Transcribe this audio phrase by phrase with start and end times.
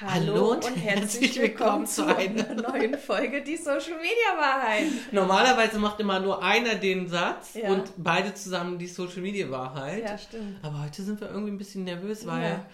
[0.00, 4.86] Hallo und herzlich willkommen zu einer neuen Folge Die Social Media Wahrheit.
[5.12, 7.70] Normalerweise macht immer nur einer den Satz ja.
[7.70, 10.02] und beide zusammen die Social Media Wahrheit.
[10.02, 10.64] Ja, stimmt.
[10.64, 12.66] Aber heute sind wir irgendwie ein bisschen nervös, weil ja.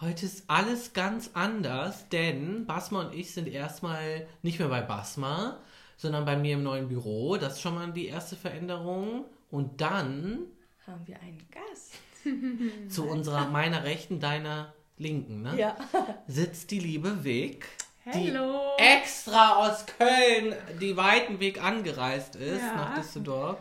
[0.00, 5.58] heute ist alles ganz anders, denn Basma und ich sind erstmal nicht mehr bei Basma,
[5.98, 7.36] sondern bei mir im neuen Büro.
[7.36, 9.26] Das ist schon mal die erste Veränderung.
[9.50, 10.46] Und dann
[10.86, 11.92] haben wir einen Gast.
[12.88, 15.58] zu unserer, meiner Rechten, deiner Linken, ne?
[15.58, 15.76] Ja.
[16.26, 17.66] Sitzt die liebe Weg.
[18.04, 18.60] Hallo.
[18.78, 22.74] Die extra aus Köln die weiten Weg angereist ist ja.
[22.74, 23.58] nach Düsseldorf.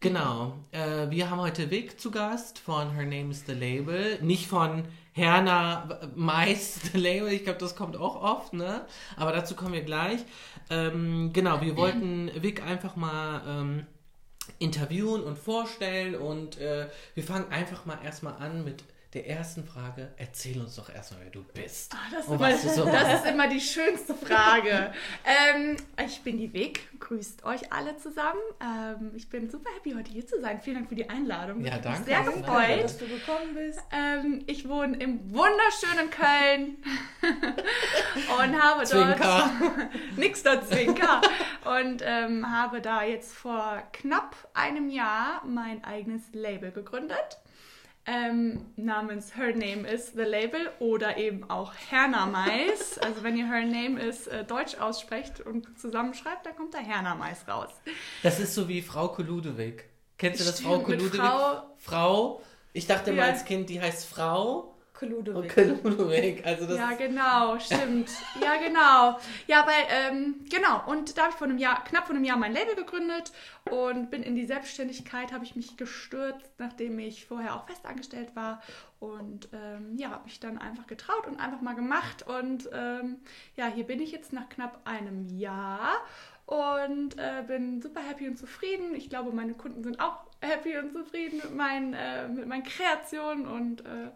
[0.00, 0.54] Genau.
[0.70, 4.20] Äh, wir haben heute Vic zu Gast von Her Name is the Label.
[4.22, 7.32] Nicht von Herna Mais the Label.
[7.32, 8.84] Ich glaube, das kommt auch oft, ne?
[9.16, 10.20] Aber dazu kommen wir gleich.
[10.70, 13.86] Ähm, genau, wir wollten Vic einfach mal ähm,
[14.58, 18.84] interviewen und vorstellen und äh, wir fangen einfach mal erstmal an mit
[19.16, 21.94] der ersten Frage, erzähl uns doch erstmal, wer du bist.
[21.94, 24.92] Ah, das, immer, so das ist immer die schönste Frage.
[25.24, 28.38] ähm, ich bin die Weg, grüßt euch alle zusammen.
[28.60, 30.60] Ähm, ich bin super happy, heute hier zu sein.
[30.60, 31.64] Vielen Dank für die Einladung.
[31.64, 32.04] Ja, danke.
[32.04, 33.80] Sehr gefreut, dass du gekommen bist.
[33.90, 36.76] Ähm, ich wohne im wunderschönen Köln
[38.42, 39.50] und habe Zwinker.
[39.58, 41.22] dort nix dort Zwinker
[41.64, 47.38] und ähm, habe da jetzt vor knapp einem Jahr mein eigenes Label gegründet
[48.06, 52.98] ähm, namens Her Name is the Label oder eben auch Herna Mais.
[53.02, 57.14] Also wenn ihr Her Name is äh, Deutsch aussprecht und zusammenschreibt, dann kommt da Herna
[57.14, 57.70] Mais raus.
[58.22, 59.84] Das ist so wie Frau Ludewig.
[60.18, 61.16] Kennst du das Frau Ludewig?
[61.16, 63.16] Frau, Frau, ich dachte ja.
[63.16, 65.54] mal als Kind, die heißt Frau Ludwig.
[65.82, 66.44] Ludwig.
[66.44, 68.10] Also das ja, genau, stimmt.
[68.40, 69.18] ja, genau.
[69.46, 70.82] Ja, weil, ähm, genau.
[70.86, 73.32] Und da habe ich vor einem Jahr, knapp vor einem Jahr mein Label gegründet
[73.70, 78.62] und bin in die Selbstständigkeit, habe ich mich gestürzt, nachdem ich vorher auch festangestellt war.
[78.98, 82.24] Und ähm, ja, habe mich dann einfach getraut und einfach mal gemacht.
[82.26, 83.16] Und ähm,
[83.56, 86.00] ja, hier bin ich jetzt nach knapp einem Jahr
[86.46, 88.94] und äh, bin super happy und zufrieden.
[88.94, 93.46] Ich glaube, meine Kunden sind auch happy und zufrieden mit meinen, äh, mit meinen Kreationen
[93.46, 94.10] und äh,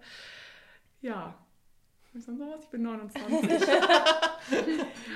[1.01, 1.35] ja.
[2.13, 3.69] Ich bin 29.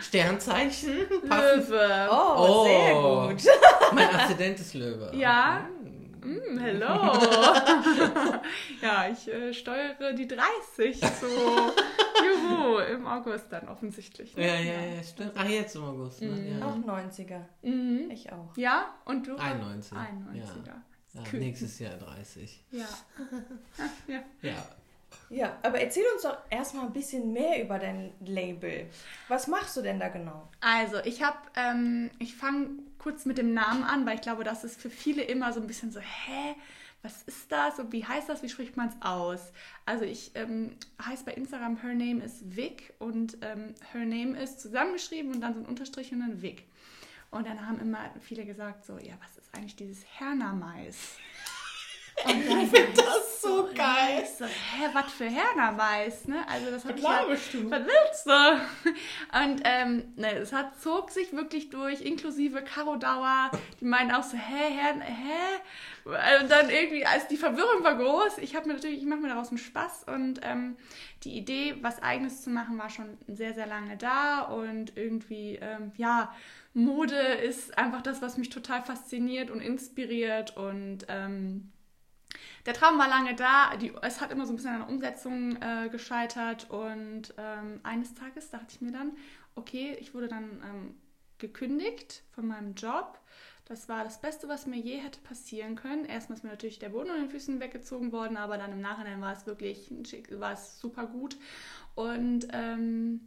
[0.03, 0.99] Sternzeichen?
[1.25, 2.09] Löwe.
[2.09, 3.95] Oh, oh, sehr gut.
[3.95, 5.11] mein Aszendent ist Löwe.
[5.13, 5.69] Ja.
[6.25, 6.87] Mm, hello.
[8.81, 11.27] ja, ich äh, steuere die 30 so.
[12.25, 14.37] Juhu, im August dann offensichtlich.
[14.37, 14.47] Ne?
[14.47, 15.33] Ja, ja, ja, stimmt.
[15.35, 16.23] Ach, jetzt im August.
[16.23, 16.29] Ne?
[16.29, 16.59] Mhm.
[16.61, 16.67] Ja.
[16.67, 17.41] Auch 90er.
[17.63, 18.11] Mhm.
[18.11, 18.57] Ich auch.
[18.57, 19.37] Ja, und du?
[19.37, 19.99] 91.
[19.99, 20.37] 91er.
[20.37, 20.83] Ja.
[21.15, 22.65] Ja, nächstes Jahr 30.
[22.71, 22.87] Ja.
[24.09, 24.23] ja.
[24.43, 24.67] ja.
[25.31, 28.89] Ja, aber erzähl uns doch erstmal ein bisschen mehr über dein Label.
[29.29, 30.49] Was machst du denn da genau?
[30.61, 34.65] Also, ich habe, ähm, ich fange kurz mit dem Namen an, weil ich glaube, das
[34.65, 36.55] ist für viele immer so ein bisschen so, hä?
[37.03, 38.43] Was ist das und wie heißt das?
[38.43, 39.53] Wie spricht man es aus?
[39.85, 44.59] Also ich ähm, heiße bei Instagram Her Name is Vic und ähm, Her Name ist
[44.59, 46.65] zusammengeschrieben und dann so ein Unterstrich und dann Vic.
[47.31, 51.19] Und dann haben immer viele gesagt so, ja, was ist eigentlich dieses Hernamais?
[52.17, 54.23] Ich finde das so geil.
[54.23, 56.47] Ich so, hä, was für Herner weiß, ne?
[56.49, 57.31] Also das hat Klar halt.
[57.31, 58.31] Was willst du?
[59.45, 63.51] Und ähm, ne, es hat, zog sich wirklich durch, inklusive Caro Dauer.
[63.81, 66.41] Die meinen auch so, hä, Herr, hä?
[66.41, 69.29] Und dann irgendwie, als die Verwirrung war groß, ich habe mir natürlich, ich mache mir
[69.29, 70.77] daraus einen Spaß und ähm,
[71.23, 75.93] die Idee, was Eigenes zu machen, war schon sehr, sehr lange da und irgendwie, ähm,
[75.97, 76.35] ja,
[76.75, 81.73] Mode ist einfach das, was mich total fasziniert und inspiriert und ähm,
[82.67, 85.57] der Traum war lange da, die, es hat immer so ein bisschen an der Umsetzung
[85.61, 89.13] äh, gescheitert und ähm, eines Tages dachte ich mir dann,
[89.55, 90.95] okay, ich wurde dann ähm,
[91.39, 93.19] gekündigt von meinem Job.
[93.67, 96.05] Das war das Beste, was mir je hätte passieren können.
[96.05, 99.21] Erstmal ist mir natürlich der Boden unter den Füßen weggezogen worden, aber dann im Nachhinein
[99.23, 99.91] war es wirklich
[100.31, 101.37] war es super gut.
[101.95, 103.21] Und ähm,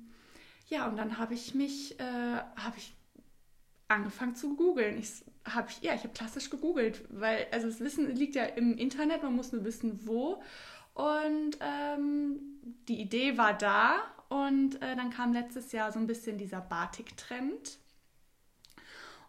[0.67, 2.95] ja, und dann habe ich mich, äh, habe ich
[3.87, 4.97] angefangen zu googeln.
[4.97, 9.23] Ich habe ja, ich habe klassisch gegoogelt, weil also das Wissen liegt ja im Internet,
[9.23, 10.41] man muss nur wissen, wo.
[10.93, 12.39] Und ähm,
[12.87, 17.77] die Idee war da und äh, dann kam letztes Jahr so ein bisschen dieser Batik-Trend.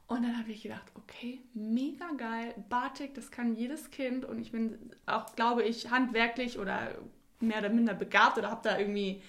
[0.07, 4.53] Und dann habe ich gedacht, okay, mega geil, Batik, das kann jedes Kind und ich
[4.53, 6.95] bin auch, glaube ich, handwerklich oder
[7.41, 9.23] mehr oder minder begabt oder habe da irgendwie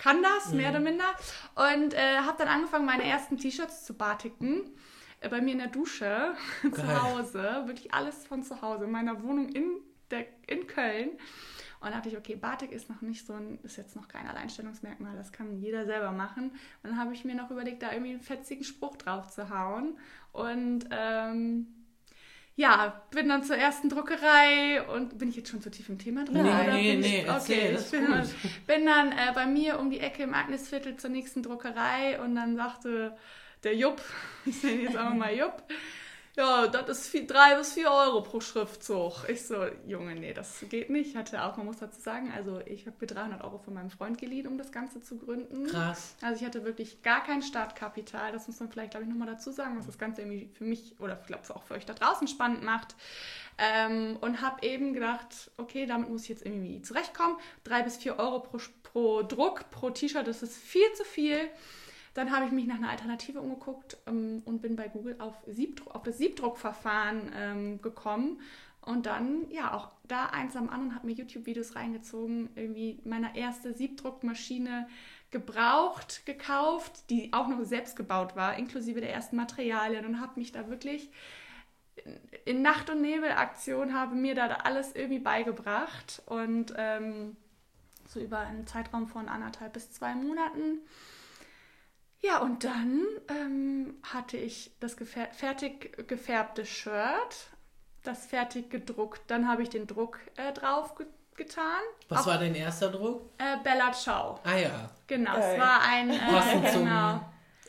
[0.00, 0.74] kann das, mehr mhm.
[0.76, 1.04] oder minder.
[1.56, 4.62] Und äh, habe dann angefangen, meine ersten T-Shirts zu batiken.
[5.20, 6.34] Äh, bei mir in der Dusche,
[6.72, 7.62] zu Hause.
[7.66, 8.84] Wirklich alles von zu Hause.
[8.84, 9.80] In meiner Wohnung in,
[10.10, 11.10] der, in Köln.
[11.80, 15.16] Und dachte ich, okay, Batik ist noch nicht so ein, ist jetzt noch kein Alleinstellungsmerkmal,
[15.16, 16.50] das kann jeder selber machen.
[16.50, 19.96] Und dann habe ich mir noch überlegt, da irgendwie einen fetzigen Spruch drauf zu hauen.
[20.32, 21.68] Und ähm,
[22.54, 26.26] ja, bin dann zur ersten Druckerei und bin ich jetzt schon zu tief im Thema
[26.26, 26.42] drin?
[26.42, 28.14] Nee, oder nee, bin nee, ich, okay, das ich bin, gut.
[28.14, 28.28] dann,
[28.66, 32.56] bin dann äh, bei mir um die Ecke im Agnesviertel zur nächsten Druckerei und dann
[32.56, 33.16] sagte
[33.62, 34.00] der Jupp,
[34.44, 35.62] ich nenne jetzt einfach mal Jupp,
[36.36, 39.28] ja, das ist viel, drei bis vier Euro pro Schriftzug.
[39.28, 41.10] Ich so, Junge, nee, das geht nicht.
[41.10, 43.90] Ich hatte auch, man muss dazu sagen, also ich habe mir 300 Euro von meinem
[43.90, 45.66] Freund geliehen, um das Ganze zu gründen.
[45.66, 46.14] Krass.
[46.22, 48.32] Also ich hatte wirklich gar kein Startkapital.
[48.32, 50.94] Das muss man vielleicht, glaube ich, nochmal dazu sagen, was das Ganze irgendwie für mich
[51.00, 52.94] oder ich glaube auch für euch da draußen spannend macht.
[53.58, 57.36] Ähm, und habe eben gedacht, okay, damit muss ich jetzt irgendwie zurechtkommen.
[57.64, 61.50] Drei bis vier Euro pro, pro Druck, pro T-Shirt, das ist viel zu viel.
[62.14, 65.94] Dann habe ich mich nach einer Alternative umgeguckt ähm, und bin bei Google auf, Siebdruck,
[65.94, 68.40] auf das Siebdruckverfahren ähm, gekommen.
[68.82, 73.74] Und dann, ja, auch da eins am anderen, habe mir YouTube-Videos reingezogen, irgendwie meine erste
[73.74, 74.88] Siebdruckmaschine
[75.30, 80.50] gebraucht, gekauft, die auch noch selbst gebaut war, inklusive der ersten Materialien und habe mich
[80.50, 81.10] da wirklich
[82.44, 87.36] in Nacht- und Nebel-Aktion habe mir da alles irgendwie beigebracht und ähm,
[88.06, 90.78] so über einen Zeitraum von anderthalb bis zwei Monaten.
[92.22, 97.48] Ja, und dann ähm, hatte ich das gefär fertig gefärbte Shirt,
[98.02, 99.22] das fertig gedruckt.
[99.28, 101.06] Dann habe ich den Druck äh, drauf ge
[101.36, 101.80] getan.
[102.10, 103.30] Was Auf, war dein erster Druck?
[103.38, 104.38] Äh, Bella Ciao.
[104.44, 104.90] Ah ja.
[105.06, 105.54] Genau, Geil.
[105.54, 106.10] es war ein...
[106.10, 107.20] Äh, Passend zum genau.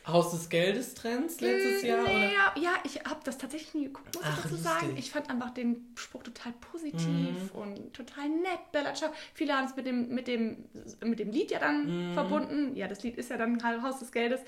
[0.07, 2.03] Haus des Geldes Trends letztes Mm, Jahr?
[2.03, 2.62] Nee, Oder?
[2.62, 4.71] ja, ich habe das tatsächlich nie geguckt, muss Ach, ich dazu lustig.
[4.71, 4.98] sagen.
[4.98, 7.59] Ich fand einfach den Spruch total positiv Mhm.
[7.59, 8.71] und total nett.
[8.71, 9.12] Bella Ciao.
[9.36, 10.65] Viele haben es mit dem, mit, dem,
[11.03, 12.13] mit dem Lied ja dann Mhm.
[12.15, 12.75] verbunden.
[12.75, 14.42] Ja, das Lied ist ja dann halt Haus des Geldes.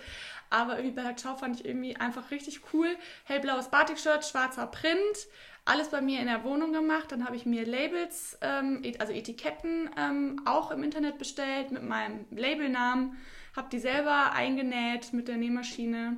[0.50, 2.88] Aber irgendwie Bella Ciao fand ich irgendwie einfach richtig cool.
[3.25, 5.27] Hellblaues Batik-Shirt, schwarzer Print.
[5.65, 7.11] Alles bei mir in der Wohnung gemacht.
[7.11, 12.25] Dann habe ich mir Labels, ähm, also Etiketten ähm, auch im Internet bestellt mit meinem
[12.31, 13.17] Labelnamen.
[13.55, 16.17] Habe die selber eingenäht mit der Nähmaschine.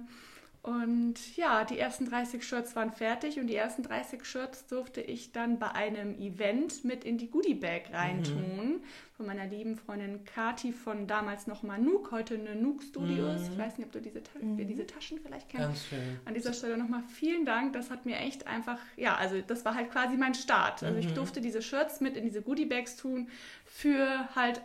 [0.66, 5.32] Und ja, die ersten 30 Shirts waren fertig und die ersten 30 Shirts durfte ich
[5.32, 8.82] dann bei einem Event mit in die Goodie Bag reintun.
[9.16, 13.42] Von meiner lieben Freundin Kati von damals noch Manuk, heute eine Nuke Studios.
[13.48, 15.68] Ich weiß nicht, ob du diese, Ta wir diese Taschen vielleicht kennst.
[15.68, 16.20] Ganz schön.
[16.26, 17.74] An dieser Stelle nochmal vielen Dank.
[17.74, 20.82] Das hat mir echt einfach, ja, also das war halt quasi mein Start.
[20.82, 23.30] Also ich durfte diese Shirts mit in diese Goodie Bags tun
[23.66, 24.62] für halt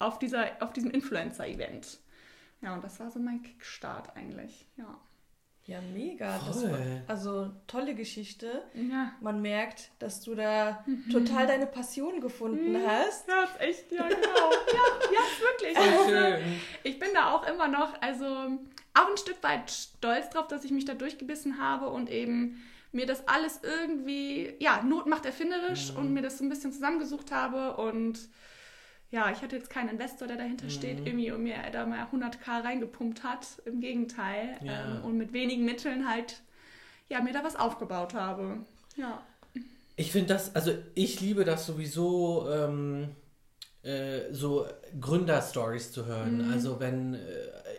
[0.00, 2.00] auf, dieser, auf diesem Influencer-Event.
[2.64, 4.66] Ja, und das war so mein Kickstart eigentlich.
[4.76, 4.98] Ja.
[5.66, 6.26] Ja, mega.
[6.26, 8.64] War, also tolle Geschichte.
[8.74, 9.12] Ja.
[9.20, 13.28] Man merkt, dass du da total deine Passion gefunden hast.
[13.28, 14.50] Ja, ist echt, ja, genau.
[14.72, 14.82] ja,
[15.12, 15.78] ja, ist wirklich.
[15.78, 16.60] Voll schön.
[16.82, 20.70] Ich bin da auch immer noch, also auch ein Stück weit stolz drauf, dass ich
[20.70, 22.62] mich da durchgebissen habe und eben
[22.92, 27.32] mir das alles irgendwie, ja, Not macht erfinderisch und mir das so ein bisschen zusammengesucht
[27.32, 28.20] habe und
[29.14, 32.64] ja, ich hatte jetzt keinen Investor, der dahinter steht, irgendwie und mir da mal 100k
[32.64, 33.46] reingepumpt hat.
[33.64, 34.56] Im Gegenteil.
[34.60, 34.96] Ja.
[34.96, 36.40] Ähm, und mit wenigen Mitteln halt,
[37.08, 38.56] ja, mir da was aufgebaut habe.
[38.96, 39.22] Ja.
[39.94, 43.10] Ich finde das, also ich liebe das sowieso, ähm,
[43.84, 44.66] äh, so
[45.00, 46.46] Gründerstories zu hören.
[46.46, 46.52] Mhm.
[46.52, 47.18] Also wenn, äh,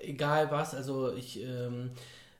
[0.04, 1.92] egal was, also ich, ähm,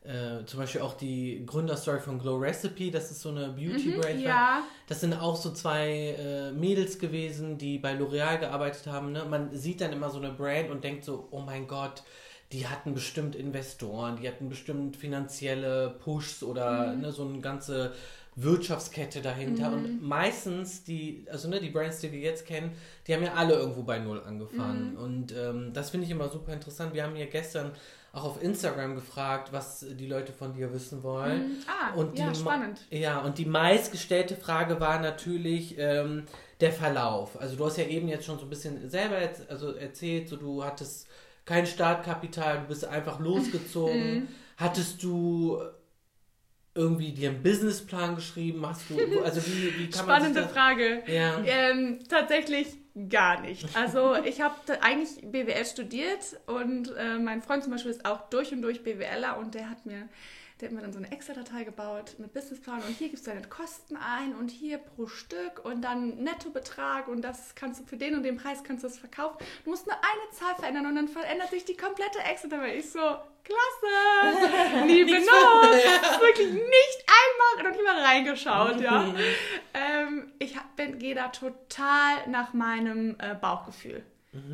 [0.08, 4.18] äh, zum Beispiel auch die Gründerstory von Glow Recipe, das ist so eine Beauty-Brand.
[4.18, 4.64] Mhm, ja.
[4.88, 9.12] Das sind auch so zwei äh, Mädels gewesen, die bei L'Oreal gearbeitet haben.
[9.12, 9.26] Ne?
[9.26, 12.04] Man sieht dann immer so eine Brand und denkt so, oh mein Gott,
[12.52, 17.02] die hatten bestimmt Investoren, die hatten bestimmt finanzielle Pushs oder Mhm.
[17.02, 17.94] ne, so eine ganze
[18.38, 19.72] Wirtschaftskette dahinter.
[19.72, 22.72] Und meistens die, also ne, die Brands, die wir jetzt kennen,
[23.08, 24.92] die haben ja alle irgendwo bei Null angefangen.
[24.92, 24.98] Mhm.
[25.00, 26.94] Und ähm, das finde ich immer super interessant.
[26.94, 27.72] Wir haben ja gestern
[28.16, 31.64] auch auf Instagram gefragt, was die Leute von dir wissen wollen.
[31.68, 32.80] Ah, Und ja, die, spannend.
[32.90, 36.24] Ja, und die meistgestellte Frage war natürlich ähm,
[36.62, 37.40] der Verlauf.
[37.40, 40.38] Also du hast ja eben jetzt schon so ein bisschen selber jetzt, also erzählt, so
[40.38, 41.08] du hattest
[41.46, 43.26] kein Startkapital, du bist einfach Mhm.
[43.26, 44.28] losgezogen.
[44.58, 45.62] Hattest du
[46.74, 48.66] irgendwie dir einen Businessplan geschrieben?
[48.66, 51.04] Hast du, also wie, wie kann man Spannende das, Frage.
[51.08, 51.42] Ja.
[51.46, 52.68] Ähm, tatsächlich
[53.10, 53.76] gar nicht.
[53.76, 58.54] Also ich habe eigentlich BWL studiert und äh, mein Freund zum Beispiel ist auch durch
[58.54, 60.08] und durch BWLer und der hat mir,
[60.60, 63.46] der hat mir dann so eine Excel-Datei gebaut mit Businessplan und hier gibst du deine
[63.48, 68.16] Kosten ein und hier pro Stück und dann Nettobetrag und das kannst du für den
[68.16, 69.38] und den Preis kannst du das verkaufen.
[69.66, 72.78] Du musst nur eine Zahl verändern und dann verändert sich die komplette Excel-Datei.
[72.78, 79.14] Ich so, klasse, nie benutzt, wirklich nicht einmal noch nicht mal reingeschaut, ja.
[79.74, 80.56] Ähm, ich
[81.00, 84.06] gehe da total nach meinem äh, Bauchgefühl.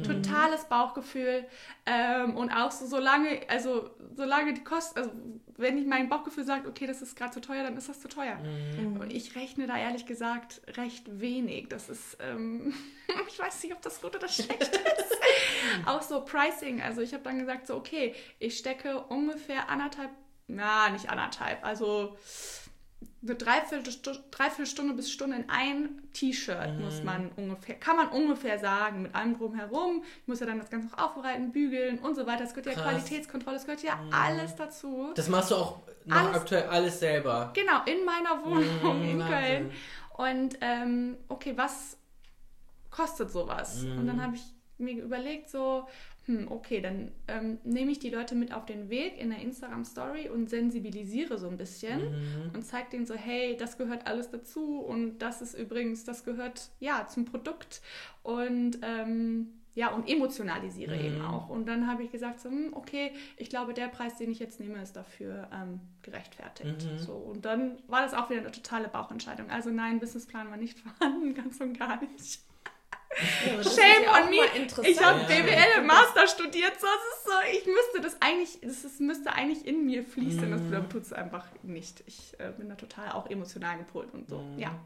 [0.04, 1.46] Totales Bauchgefühl.
[1.86, 5.12] Ähm, und auch so, solange, also solange die Kosten, also
[5.58, 8.08] wenn ich mein Bauchgefühl sagt, okay, das ist gerade zu teuer, dann ist das zu
[8.08, 8.40] teuer.
[9.00, 11.70] Und ich rechne da ehrlich gesagt recht wenig.
[11.70, 12.74] Das ist, ähm,
[13.28, 15.18] ich weiß nicht, ob das gut oder schlecht ist.
[15.86, 16.82] auch so Pricing.
[16.82, 20.12] Also ich habe dann gesagt, so, okay, ich stecke ungefähr anderthalb,
[20.48, 22.18] na, nicht anderthalb, also
[23.24, 29.04] eine Dreiviertelstunde, Dreiviertelstunde bis Stunde in ein T-Shirt muss man ungefähr, kann man ungefähr sagen,
[29.04, 30.04] mit allem drumherum.
[30.22, 32.44] Ich muss ja dann das Ganze noch aufbereiten, bügeln und so weiter.
[32.44, 32.84] Es gehört ja Krass.
[33.06, 35.12] Qualitätskontrolle, es gehört ja alles dazu.
[35.16, 37.52] Das machst du auch noch Alles- aktuell alles selber.
[37.54, 39.28] Genau, in meiner Wohnung Mm, in Wahnsinn.
[39.30, 39.72] Köln.
[40.18, 41.98] Und ähm, okay, was
[42.90, 43.84] kostet sowas?
[43.84, 44.44] Und dann habe ich
[44.82, 45.88] mir überlegt, so,
[46.26, 50.30] hm, okay, dann ähm, nehme ich die Leute mit auf den Weg in der Instagram-Story
[50.30, 52.52] und sensibilisiere so ein bisschen Mhm.
[52.54, 56.70] und zeige denen so, hey, das gehört alles dazu und das ist übrigens, das gehört
[56.80, 57.82] ja zum Produkt
[58.24, 61.06] und ähm, ja, und emotionalisiere Mhm.
[61.06, 61.50] eben auch.
[61.50, 64.60] Und dann habe ich gesagt, so, hm, okay, ich glaube, der Preis, den ich jetzt
[64.60, 66.86] nehme, ist dafür ähm, gerechtfertigt.
[66.92, 66.98] Mhm.
[67.00, 69.50] So, und dann war das auch wieder eine totale Bauchentscheidung.
[69.50, 72.42] Also nein, Businessplan war nicht vorhanden, ganz und gar nicht.
[73.46, 74.38] Ja, Shame ja on me.
[74.88, 75.20] Ich habe.
[75.26, 79.34] BWL im Master studiert, so es ist so, ich müsste das eigentlich, das ist, müsste
[79.34, 80.72] eigentlich in mir fließen, Mhm.
[80.72, 82.04] das tut es einfach nicht.
[82.08, 84.40] Ich äh, bin da total auch emotional gepolt und so.
[84.40, 84.60] Mhm.
[84.60, 84.80] Ja.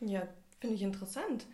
[0.00, 0.22] Ja,
[0.60, 1.46] finde ich interessant.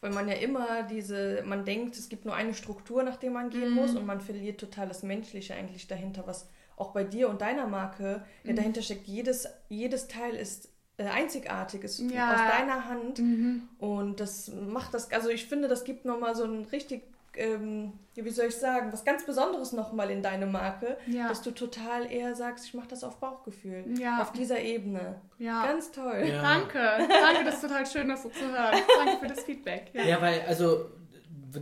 [0.00, 3.50] Weil man ja immer diese, man denkt, es gibt nur eine Struktur, nach der man
[3.50, 3.74] gehen Mhm.
[3.76, 7.66] muss und man verliert total das Menschliche eigentlich dahinter, was auch bei dir und deiner
[7.66, 8.56] Marke ja, Mhm.
[8.56, 9.06] dahinter steckt.
[9.06, 10.69] Jedes, jedes Teil ist
[11.08, 12.32] einzigartig, ist Ja.
[12.34, 13.68] aus deiner Hand Mhm.
[13.78, 17.02] und das macht das, also ich finde, das gibt nochmal so ein richtig,
[17.36, 21.28] ähm, wie soll ich sagen, was ganz Besonderes nochmal in deine Marke, Ja.
[21.28, 24.20] dass du total eher sagst, ich mache das auf Bauchgefühl, Ja.
[24.20, 25.20] auf dieser Ebene.
[25.38, 25.64] Ja.
[25.66, 26.24] Ganz toll.
[26.28, 26.42] Ja.
[26.42, 26.78] Danke.
[27.08, 28.74] Danke, das ist total schön, das so zu hören.
[29.04, 29.90] Danke für das Feedback.
[29.94, 30.02] Ja.
[30.02, 30.86] Ja, weil, also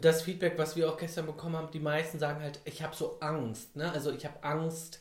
[0.01, 3.19] das Feedback, was wir auch gestern bekommen haben, die meisten sagen halt, ich habe so
[3.21, 3.75] Angst.
[3.77, 3.91] Ne?
[3.93, 5.01] Also ich habe Angst,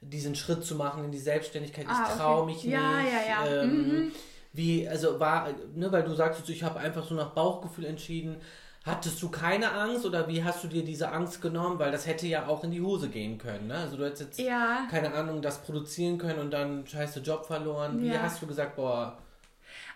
[0.00, 1.84] diesen Schritt zu machen in die Selbstständigkeit.
[1.84, 2.16] Ich Ah, okay.
[2.18, 2.72] traue mich nicht.
[2.72, 3.62] Ja, ja, ja.
[3.62, 3.70] Ähm,
[4.06, 4.12] Mhm.
[4.52, 8.36] Wie, also war, ne, weil du sagst, ich habe einfach so nach Bauchgefühl entschieden.
[8.84, 11.78] Hattest du keine Angst oder wie hast du dir diese Angst genommen?
[11.78, 13.66] Weil das hätte ja auch in die Hose gehen können.
[13.66, 13.74] Ne?
[13.76, 14.86] Also du hättest jetzt, Ja.
[14.90, 18.00] keine Ahnung, das produzieren können und dann scheiße Job verloren.
[18.00, 18.22] Wie Ja.
[18.22, 19.18] hast du gesagt, boah,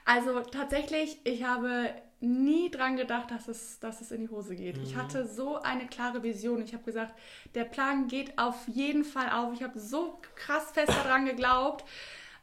[0.05, 1.89] Also tatsächlich, ich habe
[2.23, 4.79] nie dran gedacht, dass es, dass es in die Hose geht.
[4.79, 4.99] Ich Mhm.
[5.01, 6.63] hatte so eine klare Vision.
[6.63, 7.15] Ich habe gesagt,
[7.55, 9.53] der Plan geht auf jeden Fall auf.
[9.55, 11.85] Ich habe so krass fest daran geglaubt,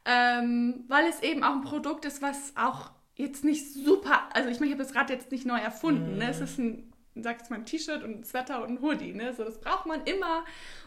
[0.06, 4.60] ähm, weil es eben auch ein Produkt ist, was auch jetzt nicht super, also ich
[4.60, 6.18] meine, ich habe das Rad jetzt nicht neu erfunden.
[6.18, 6.30] Ne?
[6.30, 9.14] Es ist ein, sag ich mal, ein T-Shirt und ein Sweater und ein Hoodie.
[9.14, 9.34] Ne?
[9.34, 10.46] So, das braucht man immer.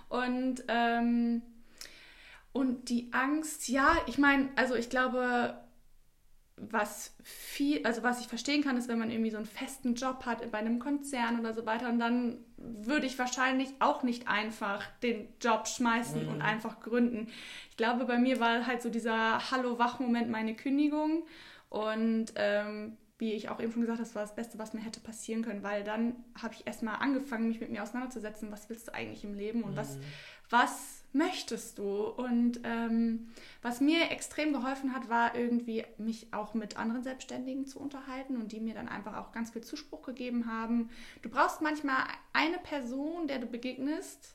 [0.08, 1.42] Und ähm,
[2.54, 5.58] und die Angst, ja, ich meine, also ich glaube,
[6.56, 10.26] was viel, also was ich verstehen kann, ist, wenn man irgendwie so einen festen Job
[10.26, 14.84] hat bei einem Konzern oder so weiter, und dann würde ich wahrscheinlich auch nicht einfach
[15.02, 17.28] den Job schmeißen und einfach gründen.
[17.70, 21.24] Ich glaube, bei mir war halt so dieser Hallo-Wach-Moment meine Kündigung.
[21.68, 24.80] Und ähm, wie ich auch eben schon gesagt habe, das war das Beste, was mir
[24.80, 28.88] hätte passieren können, weil dann habe ich erstmal angefangen, mich mit mir auseinanderzusetzen, was willst
[28.88, 29.98] du eigentlich im Leben und was,
[30.50, 32.06] was möchtest du?
[32.06, 33.28] Und ähm,
[33.60, 38.52] was mir extrem geholfen hat, war irgendwie mich auch mit anderen Selbstständigen zu unterhalten und
[38.52, 40.90] die mir dann einfach auch ganz viel Zuspruch gegeben haben.
[41.22, 44.34] Du brauchst manchmal eine Person, der du begegnest.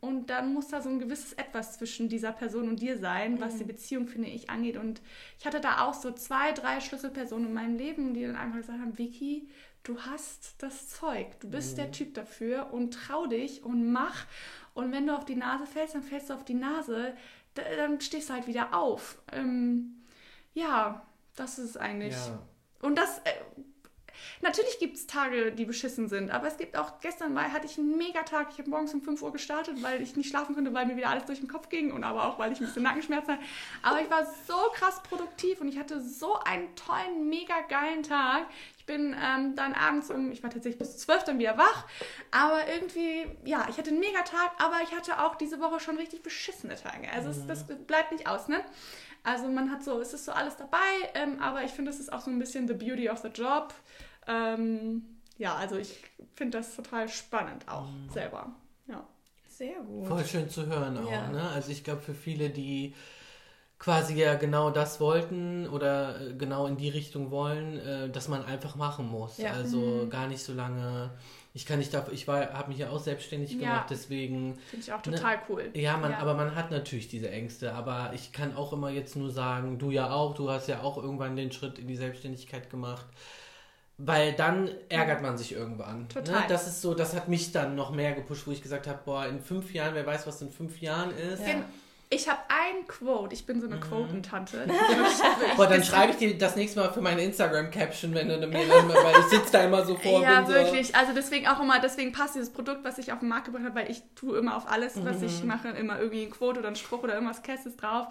[0.00, 3.58] Und dann muss da so ein gewisses Etwas zwischen dieser Person und dir sein, was
[3.58, 4.76] die Beziehung, finde ich, angeht.
[4.76, 5.00] Und
[5.38, 8.80] ich hatte da auch so zwei, drei Schlüsselpersonen in meinem Leben, die dann einfach gesagt
[8.80, 9.48] haben, Vicky,
[9.84, 14.26] du hast das Zeug, du bist der Typ dafür und trau dich und mach.
[14.74, 17.14] Und wenn du auf die Nase fällst, dann fällst du auf die Nase,
[17.54, 19.20] da- dann stehst du halt wieder auf.
[19.32, 20.02] Ähm,
[20.54, 22.14] ja, das ist eigentlich.
[22.14, 22.38] ja.
[22.80, 23.32] Und das, äh,
[24.40, 27.78] natürlich gibt es Tage, die beschissen sind, aber es gibt auch, gestern war, hatte ich
[27.78, 28.48] einen Megatag.
[28.52, 31.10] Ich habe morgens um 5 Uhr gestartet, weil ich nicht schlafen konnte, weil mir wieder
[31.10, 33.42] alles durch den Kopf ging und aber auch, weil ich ein bisschen Nackenschmerzen hatte.
[33.82, 38.46] Aber ich war so krass produktiv und ich hatte so einen tollen, mega geilen Tag.
[38.78, 41.86] Ich bin ähm, dann abends um, ich war tatsächlich bis 12 dann wieder wach,
[42.32, 46.22] aber irgendwie, ja, ich hatte einen Megatag, aber ich hatte auch diese Woche schon richtig
[46.22, 47.10] beschissene Tage.
[47.12, 48.64] Also es, das bleibt nicht aus, ne?
[49.24, 50.78] Also man hat so, es ist so alles dabei,
[51.14, 53.72] ähm, aber ich finde, es ist auch so ein bisschen the beauty of the job.
[54.26, 55.02] Ähm,
[55.38, 55.98] ja, also ich
[56.34, 58.50] finde das total spannend auch selber.
[58.86, 59.06] Ja.
[59.48, 60.06] Sehr gut.
[60.08, 61.28] Voll schön zu hören auch, Ja.
[61.28, 61.48] ne?
[61.50, 62.94] Also ich glaube für viele, die
[63.78, 68.44] quasi ja genau das wollten oder äh, genau in die Richtung wollen, äh, dass man
[68.44, 69.38] einfach machen muss.
[69.38, 69.52] Ja.
[69.52, 71.10] Also gar nicht so lange.
[71.54, 73.58] Ich kann nicht dafür, ich war, habe mich ja auch selbstständig Ja.
[73.58, 74.56] gemacht, deswegen.
[74.70, 75.12] Finde ich auch Ne?
[75.16, 75.70] total cool.
[75.74, 76.18] Ja, man, Ja.
[76.18, 77.74] aber man hat natürlich diese Ängste.
[77.74, 80.96] Aber ich kann auch immer jetzt nur sagen, du ja auch, du hast ja auch
[80.96, 83.06] irgendwann den Schritt in die Selbstständigkeit gemacht.
[83.98, 86.08] Weil dann ärgert man sich irgendwann.
[86.08, 86.40] Total.
[86.40, 86.46] Ne?
[86.48, 89.26] Das ist so, das hat mich dann noch mehr gepusht, wo ich gesagt habe, boah,
[89.26, 91.46] in fünf Jahren, wer weiß, was in fünf Jahren ist.
[91.46, 91.64] Ja.
[92.14, 93.34] Ich habe ein Quote.
[93.34, 93.80] Ich bin so eine Mhm.
[93.80, 94.66] Quotentante.
[95.56, 98.88] Boah, dann schreibe ich dir das nächste Mal für meine Instagram-Caption, wenn du mir dann,
[98.88, 100.20] weil ich sitze da immer so vor.
[100.22, 100.94] Ja, so, wirklich.
[100.94, 103.74] Also deswegen auch immer, deswegen passt dieses Produkt, was ich auf den Markt gebracht habe,
[103.74, 105.26] weil ich tue immer auf alles, was Mhm.
[105.26, 108.08] ich mache, immer irgendwie ein Quote oder ein Spruch oder irgendwas Kesses drauf.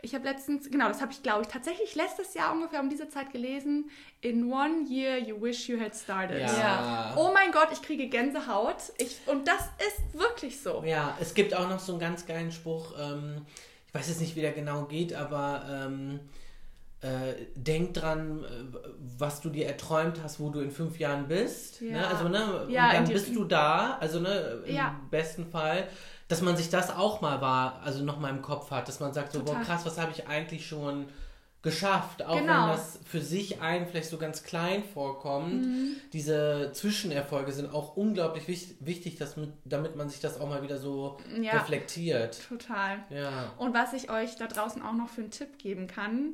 [0.00, 3.08] Ich habe letztens, genau, das habe ich, glaube ich, tatsächlich letztes Jahr ungefähr um diese
[3.08, 3.90] Zeit gelesen.
[4.22, 6.40] In one year you wish you had started.
[6.40, 6.46] Ja.
[6.58, 7.12] Ja.
[7.16, 8.76] Oh mein Gott, ich kriege Gänsehaut.
[8.98, 10.82] Ich, und das ist wirklich so.
[10.86, 13.41] Ja, es gibt auch noch so einen ganz geilen Spruch, ähm,
[13.86, 16.20] ich weiß jetzt nicht, wie der genau geht, aber ähm,
[17.02, 18.48] äh, denk dran, äh,
[19.18, 21.80] was du dir erträumt hast, wo du in fünf Jahren bist.
[21.80, 21.92] Ja.
[21.92, 22.06] Ne?
[22.06, 22.66] Also, ne?
[22.68, 25.00] Ja, und dann bist du da, also ne, im Ja.
[25.10, 25.88] besten Fall,
[26.28, 29.12] dass man sich das auch mal war, also noch mal im Kopf hat, dass man
[29.12, 31.06] sagt, so, boah, krass, was habe ich eigentlich schon
[31.62, 32.62] geschafft, auch Genau.
[32.70, 35.64] wenn das für sich einen vielleicht so ganz klein vorkommt.
[35.66, 35.96] Mhm.
[36.12, 40.62] Diese Zwischenerfolge sind auch unglaublich wich wichtig, dass mit, damit man sich das auch mal
[40.64, 41.52] wieder so Ja.
[41.52, 42.40] reflektiert.
[42.48, 42.98] Total.
[43.10, 43.52] Ja.
[43.58, 46.32] Und was ich euch da draußen auch noch für einen Tipp geben kann,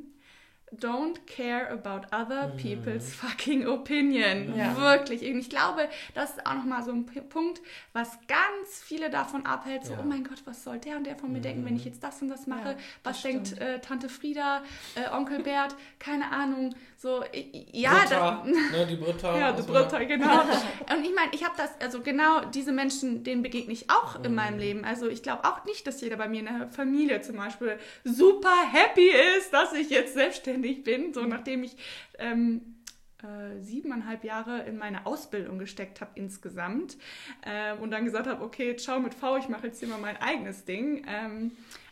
[0.77, 4.55] don't care about other people's fucking opinion.
[4.55, 4.77] Ja.
[4.77, 5.21] Wirklich.
[5.23, 7.61] Und ich glaube, das ist auch nochmal so ein P Punkt,
[7.93, 9.99] was ganz viele davon abhält, so, Ja.
[10.01, 12.21] oh mein Gott, was soll der und der von mir denken, wenn ich jetzt das
[12.21, 12.69] und das mache?
[12.69, 14.61] Ja, was das denkt äh, Tante Frieda,
[14.95, 16.75] äh, Onkel Bert, keine Ahnung.
[16.97, 19.37] So, i- ja, Britta, das, ne, die Britta.
[19.39, 20.41] ja, die Britta, genau.
[20.93, 24.35] Und ich meine, ich habe das, also genau diese Menschen, denen begegne ich auch in
[24.35, 24.83] meinem Leben.
[24.85, 28.53] Also ich glaube auch nicht, dass jeder bei mir in der Familie zum Beispiel super
[28.71, 31.75] happy ist, dass ich jetzt selbstständig bin, so nachdem ich
[32.17, 32.75] ähm,
[33.21, 36.97] äh, siebeneinhalb Jahre in meine Ausbildung gesteckt habe insgesamt
[37.45, 40.17] ähm, und dann gesagt habe, okay, ciao mit V, ich mache jetzt hier mal mein
[40.17, 41.05] eigenes Ding.
[41.07, 41.51] Ähm,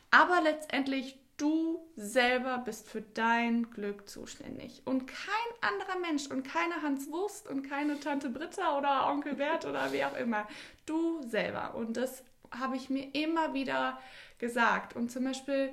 [0.09, 6.81] aber letztendlich du selber bist für dein Glück zuständig und kein anderer Mensch und keine
[6.81, 10.47] Hans Wurst und keine Tante Britta oder Onkel Bert oder wie auch immer.
[10.86, 11.75] Du selber.
[11.75, 14.00] Und das habe ich mir immer wieder
[14.39, 14.95] gesagt.
[14.95, 15.71] Und zum Beispiel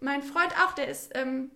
[0.00, 1.50] mein Freund auch, der ist, ähm,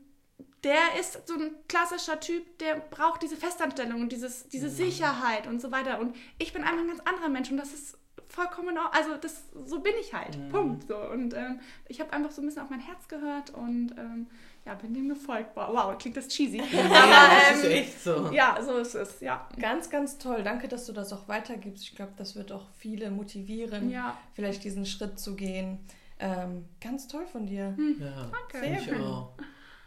[0.67, 5.61] der ist so ein klassischer Typ, der braucht diese Festanstellung und dieses, diese Sicherheit und
[5.61, 6.01] so weiter.
[6.01, 7.97] Und ich bin einfach ein ganz anderer Mensch und das ist
[8.29, 10.37] vollkommen, also das, so bin ich halt.
[10.51, 10.89] Punkt.
[10.89, 10.97] So.
[10.97, 14.27] Und ähm, ich habe einfach so ein bisschen auf mein Herz gehört und ähm,
[14.65, 15.51] ja, bin dem gefolgt.
[15.55, 16.61] Wow, wow klingt das cheesy.
[16.73, 18.31] Ja, Aber das ist ähm, echt so.
[18.33, 19.49] ja, so ist es, ja.
[19.61, 20.43] Ganz, ganz toll.
[20.43, 21.85] Danke, dass du das auch weitergibst.
[21.85, 25.79] Ich glaube, das wird auch viele motivieren, Ja, vielleicht diesen Schritt zu gehen.
[26.19, 27.77] Ähm, ganz toll von dir.
[28.01, 28.67] Ja, Danke.
[28.67, 29.07] ich Sehr gut.
[29.07, 29.33] auch.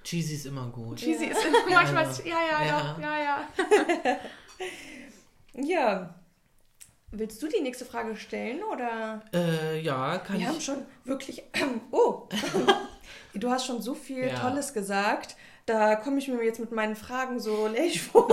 [0.04, 0.98] Cheesy ist immer gut.
[0.98, 3.18] cheesy ist manchmal, Also, ja, ja, ja, ja.
[3.20, 4.18] ja, ja.
[5.54, 6.16] Ja.
[7.12, 9.24] Willst du die nächste Frage stellen oder?
[9.34, 10.48] Äh, ja, kann Wir ich.
[10.48, 11.44] haben schon wirklich.
[11.92, 12.28] Oh!
[13.34, 14.36] du hast schon so viel Ja.
[14.40, 15.36] Tolles gesagt.
[15.66, 18.28] Da komme ich mir jetzt mit meinen Fragen so lächerlich vor.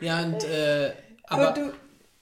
[0.00, 0.92] Ja, und, äh,
[1.24, 1.52] aber.
[1.52, 1.72] du,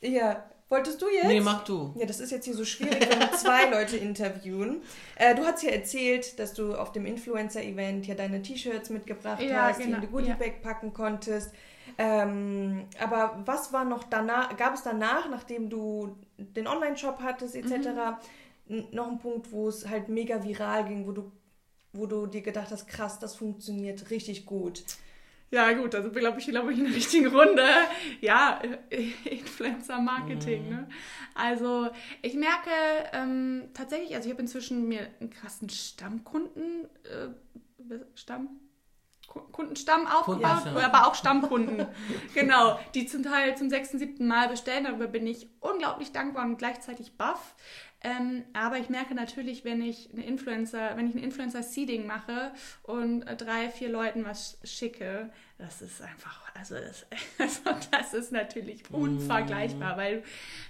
[0.06, 1.26] ja, wolltest du jetzt?
[1.26, 1.92] nee, mach du.
[1.96, 4.82] Ja, das ist jetzt hier so schwierig, wenn wir zwei Leute interviewen.
[5.16, 9.68] Äh, du hast ja erzählt, dass du auf dem Influencer-Event ja deine T-Shirts mitgebracht Ja,
[9.68, 11.50] hast, die genau, in die Goodie-Bag packen konntest.
[11.98, 17.88] Ähm, aber was war noch danach, gab es danach, nachdem du den Online-Shop hattest etc.,
[18.66, 18.84] Mhm.
[18.92, 21.30] noch einen Punkt, wo es halt mega viral ging, wo du,
[21.92, 24.82] wo du dir gedacht hast, krass, das funktioniert richtig gut.
[25.54, 27.64] Ja, gut, also glaube ich, glaube ich, in der richtigen Runde.
[28.20, 28.60] Ja,
[29.24, 30.68] Influencer-Marketing.
[30.68, 30.88] Ne?
[31.32, 31.90] Also,
[32.22, 32.70] ich merke
[33.12, 37.28] ähm, tatsächlich, also ich habe inzwischen mir einen krassen Stammkunden, äh,
[38.16, 38.48] Stamm,
[39.52, 40.76] Kundenstamm aufgebaut, Kundenstamm.
[40.76, 41.86] aber auch Stammkunden.
[42.34, 44.84] genau, die zum Teil zum sechsten, siebten Mal bestellen.
[44.84, 47.54] Darüber bin ich unglaublich dankbar und gleichzeitig baff.
[48.04, 53.22] Ähm, aber ich merke natürlich, wenn ich eine Influencer, wenn ich ein Influencer-Seeding mache und
[53.22, 57.06] äh, drei, vier Leuten was schicke, das ist einfach, also das,
[57.38, 60.22] also das ist natürlich unvergleichbar, weil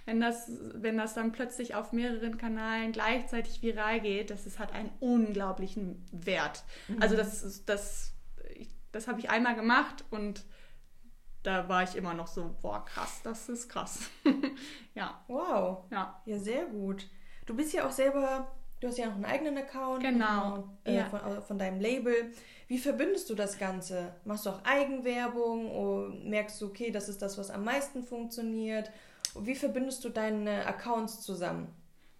[0.05, 4.73] wenn das, wenn das dann plötzlich auf mehreren Kanälen gleichzeitig viral geht, das ist, hat
[4.73, 6.63] einen unglaublichen Wert.
[7.01, 8.14] Also das ist, das, ich,
[8.95, 10.45] das habe ich einmal gemacht und
[11.43, 14.09] da war ich immer noch so, boah, krass, das ist krass.
[14.95, 15.85] ja, Wow.
[15.91, 16.21] ja.
[16.25, 17.07] Ja, sehr gut.
[17.47, 20.03] Du bist ja auch selber, du hast ja noch einen eigenen Account.
[20.03, 21.05] Genau, noch, Äh, ja.
[21.07, 22.33] von, äh, von deinem Label.
[22.67, 24.15] Wie verbindest du das Ganze?
[24.25, 25.71] Machst du auch Eigenwerbung?
[25.71, 28.91] Oder merkst du, okay, das ist das, was am meisten funktioniert?
[29.39, 31.69] Wie verbindest du deine Accounts zusammen?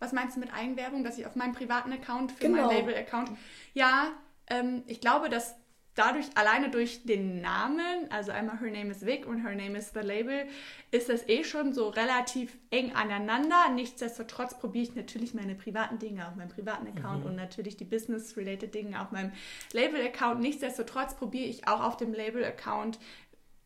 [0.01, 2.67] Was meinst du mit Eigenwerbung, dass ich auf meinem privaten Account für Genau.
[2.67, 3.31] mein Label-Account?
[3.73, 4.09] Ja,
[4.49, 5.55] ähm, ich glaube, dass
[5.95, 9.93] dadurch, alleine durch den Namen, also einmal Her Name is Vic und Her Name is
[9.93, 10.47] the Label,
[10.91, 13.69] ist das eh schon so relativ eng aneinander.
[13.75, 18.75] Nichtsdestotrotz probiere ich natürlich meine privaten Dinge auf meinem privaten Account und natürlich die Business-related
[18.75, 19.33] Dinge auf meinem
[19.73, 20.41] Label-Account.
[20.41, 22.99] Nichtsdestotrotz probiere ich auch auf dem Label-Account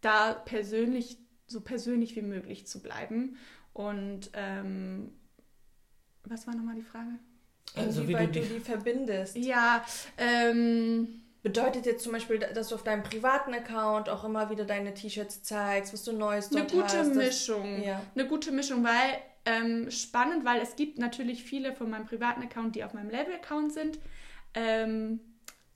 [0.01, 3.37] da persönlich, so persönlich wie möglich zu bleiben.
[3.73, 5.13] Und ähm,
[6.25, 7.19] was war nochmal die Frage?
[7.75, 9.37] Also Inwieweit wie du, die, du die verbindest.
[9.37, 9.85] Ja,
[10.19, 14.95] ähm Bedeutet jetzt zum Beispiel, dass du auf deinem privaten Account auch immer wieder deine
[14.95, 17.83] T-Shirts zeigst, was du Neues dort Eine gute hast, Mischung.
[17.83, 18.03] Ja.
[18.15, 22.77] Eine gute Mischung, weil ähm, spannend, weil es gibt natürlich viele von meinem privaten Account,
[22.77, 23.99] die auf meinem Label-Account sind.
[24.55, 25.21] Ähm,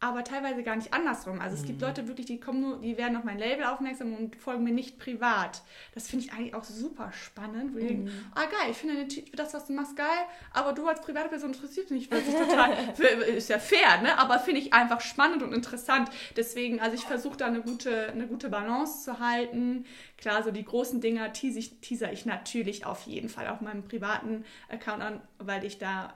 [0.03, 1.41] aber teilweise gar nicht andersrum.
[1.41, 1.67] Also es mhm.
[1.69, 4.73] gibt Leute wirklich, die kommen nur, die werden auf mein Label aufmerksam und folgen mir
[4.73, 5.62] nicht privat.
[5.95, 7.73] Das finde ich eigentlich auch super spannend.
[7.73, 7.87] Wo mhm.
[7.87, 10.09] denken, ah geil, ich finde das, was du machst, geil,
[10.53, 12.77] aber du als private Person interessiert mich wirklich total.
[13.37, 14.19] ist ja fair, ne?
[14.19, 16.11] Aber finde ich einfach spannend und interessant.
[16.37, 19.87] Deswegen, also ich versuche da eine gute, eine gute Balance zu halten.
[20.17, 23.85] Klar, so die großen Dinger teaser ich, teaser ich natürlich auf jeden Fall auf meinem
[23.85, 26.12] privaten Account an, weil ich da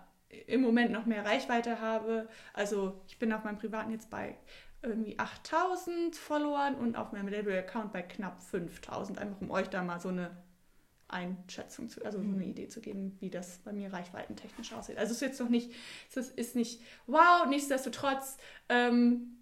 [0.47, 2.29] im Moment noch mehr Reichweite habe.
[2.53, 4.37] Also ich bin auf meinem privaten jetzt bei
[4.83, 10.01] irgendwie 8000 Followern und auf meinem Label-Account bei knapp 5000, einfach um euch da mal
[10.01, 10.31] so eine
[11.09, 12.43] Einschätzung zu, also so eine mhm.
[12.43, 14.99] Idee zu geben, wie das bei mir reichweitentechnisch aussieht.
[14.99, 15.73] Also es ist jetzt noch nicht,
[16.15, 19.37] es ist nicht, wow, nichtsdestotrotz ähm,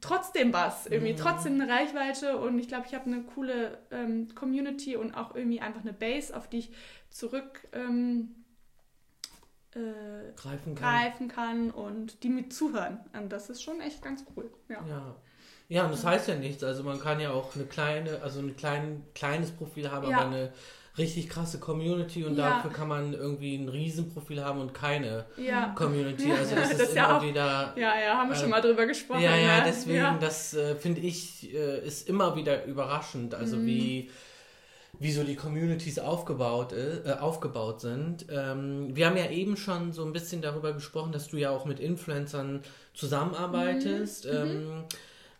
[0.00, 1.18] trotzdem was, irgendwie mhm.
[1.18, 5.60] trotzdem eine Reichweite und ich glaube, ich habe eine coole ähm, Community und auch irgendwie
[5.60, 6.70] einfach eine Base, auf die ich
[7.10, 8.39] zurück ähm,
[9.74, 11.00] äh, greifen, kann.
[11.00, 13.00] greifen kann und die mit zuhören.
[13.12, 14.50] Und das ist schon echt ganz cool.
[14.68, 14.84] Ja.
[14.88, 15.16] ja.
[15.68, 16.64] Ja, und das heißt ja nichts.
[16.64, 20.18] Also man kann ja auch eine kleine, also ein klein, kleines Profil haben, ja.
[20.18, 20.52] aber eine
[20.98, 22.56] richtig krasse Community und ja.
[22.56, 25.72] dafür kann man irgendwie ein Riesenprofil haben und keine ja.
[25.76, 26.32] Community.
[26.36, 27.72] Also das, das ist immer auch, wieder.
[27.76, 29.22] Ja, ja, haben wir äh, schon mal drüber gesprochen.
[29.22, 29.64] Ja, ja, ne?
[29.66, 33.36] deswegen, das äh, finde ich, äh, ist immer wieder überraschend.
[33.36, 33.66] Also mhm.
[33.66, 34.10] wie
[34.98, 38.26] wie so die Communities aufgebaut, äh, aufgebaut sind.
[38.30, 41.64] Ähm, wir haben ja eben schon so ein bisschen darüber gesprochen, dass du ja auch
[41.64, 42.62] mit Influencern
[42.94, 44.30] zusammenarbeitest mhm.
[44.32, 44.84] ähm,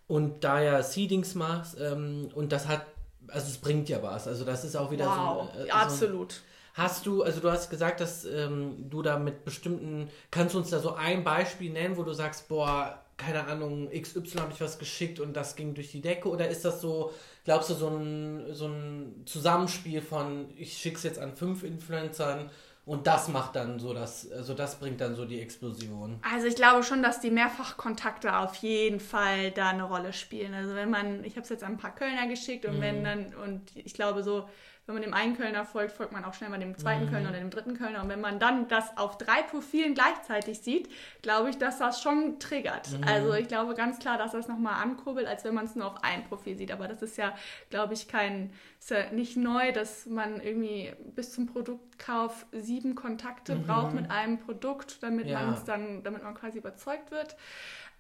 [0.07, 2.87] und da ja Seedings machst ähm, und das hat,
[3.29, 4.27] also es bringt ja was.
[4.27, 5.49] Also das ist auch wieder wow.
[5.55, 5.65] so.
[5.65, 6.33] Äh, Absolut.
[6.33, 6.41] So
[6.75, 10.71] Hast du, also du hast gesagt, dass ähm, du da mit bestimmten, kannst du uns
[10.71, 14.79] da so ein Beispiel nennen, wo du sagst, boah, keine Ahnung, XY habe ich was
[14.79, 16.29] geschickt und das ging durch die Decke?
[16.29, 17.13] Oder ist das so,
[17.51, 22.49] glaubst du, so ein, so ein Zusammenspiel von, ich schicke es jetzt an fünf Influencern
[22.85, 26.21] und das macht dann so das, also das bringt dann so die Explosion.
[26.23, 30.55] Also ich glaube schon, dass die Mehrfachkontakte auf jeden Fall da eine Rolle spielen.
[30.55, 32.83] Also wenn man, ich habe es jetzt an ein paar Kölner geschickt und mhm.
[32.83, 34.49] wenn dann, und ich glaube so,
[34.91, 37.11] wenn man dem einen Kölner folgt, folgt man auch schnell mal dem zweiten mhm.
[37.11, 38.03] Kölner oder dem dritten Kölner.
[38.03, 40.89] Und wenn man dann das auf drei Profilen gleichzeitig sieht,
[41.23, 42.91] glaube ich, dass das schon triggert.
[42.91, 43.05] Mhm.
[43.05, 46.03] Also ich glaube ganz klar, dass das nochmal ankurbelt, als wenn man es nur auf
[46.03, 46.73] ein Profil sieht.
[46.73, 47.33] Aber das ist ja,
[47.71, 53.55] glaube ich, kein, ist ja nicht neu, dass man irgendwie bis zum Produktkauf sieben Kontakte
[53.55, 53.67] mhm.
[53.67, 55.41] braucht mit einem Produkt, damit ja.
[55.41, 57.37] man es dann, damit man quasi überzeugt wird.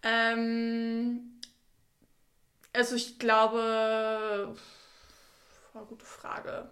[0.03, 1.38] Ähm,
[2.72, 4.57] also ich glaube,
[5.72, 6.68] war eine gute Frage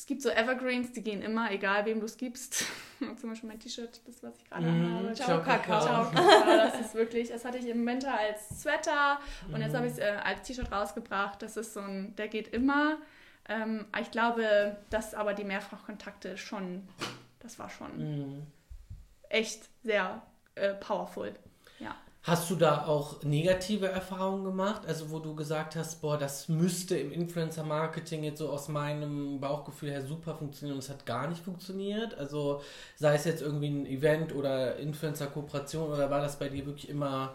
[0.00, 2.64] es gibt so Evergreens, die gehen immer, egal wem du es gibst.
[3.20, 5.12] Zum Beispiel mein T-Shirt, das was ich gerade mm, habe.
[5.12, 5.80] Ciao, Kakao.
[5.82, 6.46] Ciao, Kakao.
[6.46, 9.62] Das ist wirklich, das hatte ich im Winter als Sweater und mm.
[9.62, 11.42] jetzt habe ich es äh, als T-Shirt rausgebracht.
[11.42, 12.96] Das ist so ein, der geht immer.
[13.46, 16.88] Ähm, ich glaube, dass aber die Mehrfachkontakte schon,
[17.40, 18.46] das war schon mm.
[19.28, 20.22] echt sehr
[20.54, 21.34] äh, powerful.
[21.78, 21.94] Ja.
[22.22, 24.82] Hast du da auch negative Erfahrungen gemacht?
[24.86, 29.90] Also wo du gesagt hast, boah, das müsste im Influencer-Marketing jetzt so aus meinem Bauchgefühl
[29.90, 32.14] her super funktionieren und es hat gar nicht funktioniert?
[32.18, 32.62] Also
[32.96, 37.34] sei es jetzt irgendwie ein Event oder Influencer-Kooperation oder war das bei dir wirklich immer,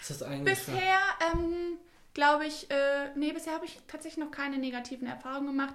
[0.00, 0.56] ist das eigentlich...
[0.58, 0.98] Bisher,
[1.32, 1.78] ähm,
[2.14, 5.74] glaube ich, äh, nee, bisher habe ich tatsächlich noch keine negativen Erfahrungen gemacht,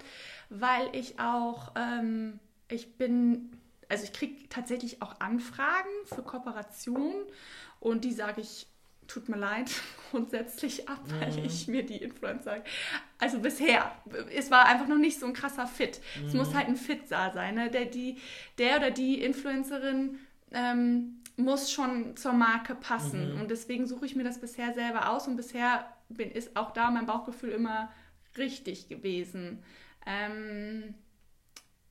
[0.49, 2.39] weil ich auch, ähm,
[2.69, 3.54] ich bin,
[3.89, 7.25] also ich kriege tatsächlich auch Anfragen für Kooperationen
[7.79, 8.67] und die sage ich,
[9.07, 9.69] tut mir leid,
[10.11, 11.45] grundsätzlich ab, weil mhm.
[11.45, 12.63] ich mir die Influencer.
[13.19, 13.91] Also bisher,
[14.33, 16.01] es war einfach noch nicht so ein krasser Fit.
[16.19, 16.27] Mhm.
[16.27, 16.55] Es muss mhm.
[16.55, 17.55] halt ein Fit da sein.
[17.55, 17.69] Ne?
[17.69, 18.17] Der, die,
[18.57, 20.19] der oder die Influencerin
[20.51, 23.33] ähm, muss schon zur Marke passen.
[23.33, 23.41] Mhm.
[23.41, 26.91] Und deswegen suche ich mir das bisher selber aus und bisher bin, ist auch da
[26.91, 27.91] mein Bauchgefühl immer
[28.37, 29.63] richtig gewesen.
[30.05, 30.93] Ähm,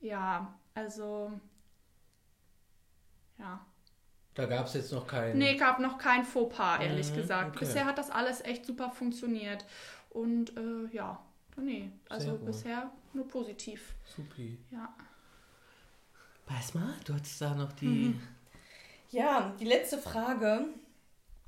[0.00, 1.32] ja, also
[3.38, 3.64] ja.
[4.34, 5.38] Da gab es jetzt noch keinen.
[5.38, 7.56] Nee, gab noch kein Fauxpas, ehrlich mhm, gesagt.
[7.56, 7.60] Okay.
[7.60, 9.64] Bisher hat das alles echt super funktioniert.
[10.10, 11.20] Und äh, ja,
[11.56, 13.94] nee, also bisher nur positiv.
[14.04, 14.58] Supi.
[14.70, 14.92] Ja.
[16.46, 17.86] Weiß mal, du hattest da noch die.
[17.86, 18.20] Mhm.
[19.10, 20.66] Ja, die letzte Frage.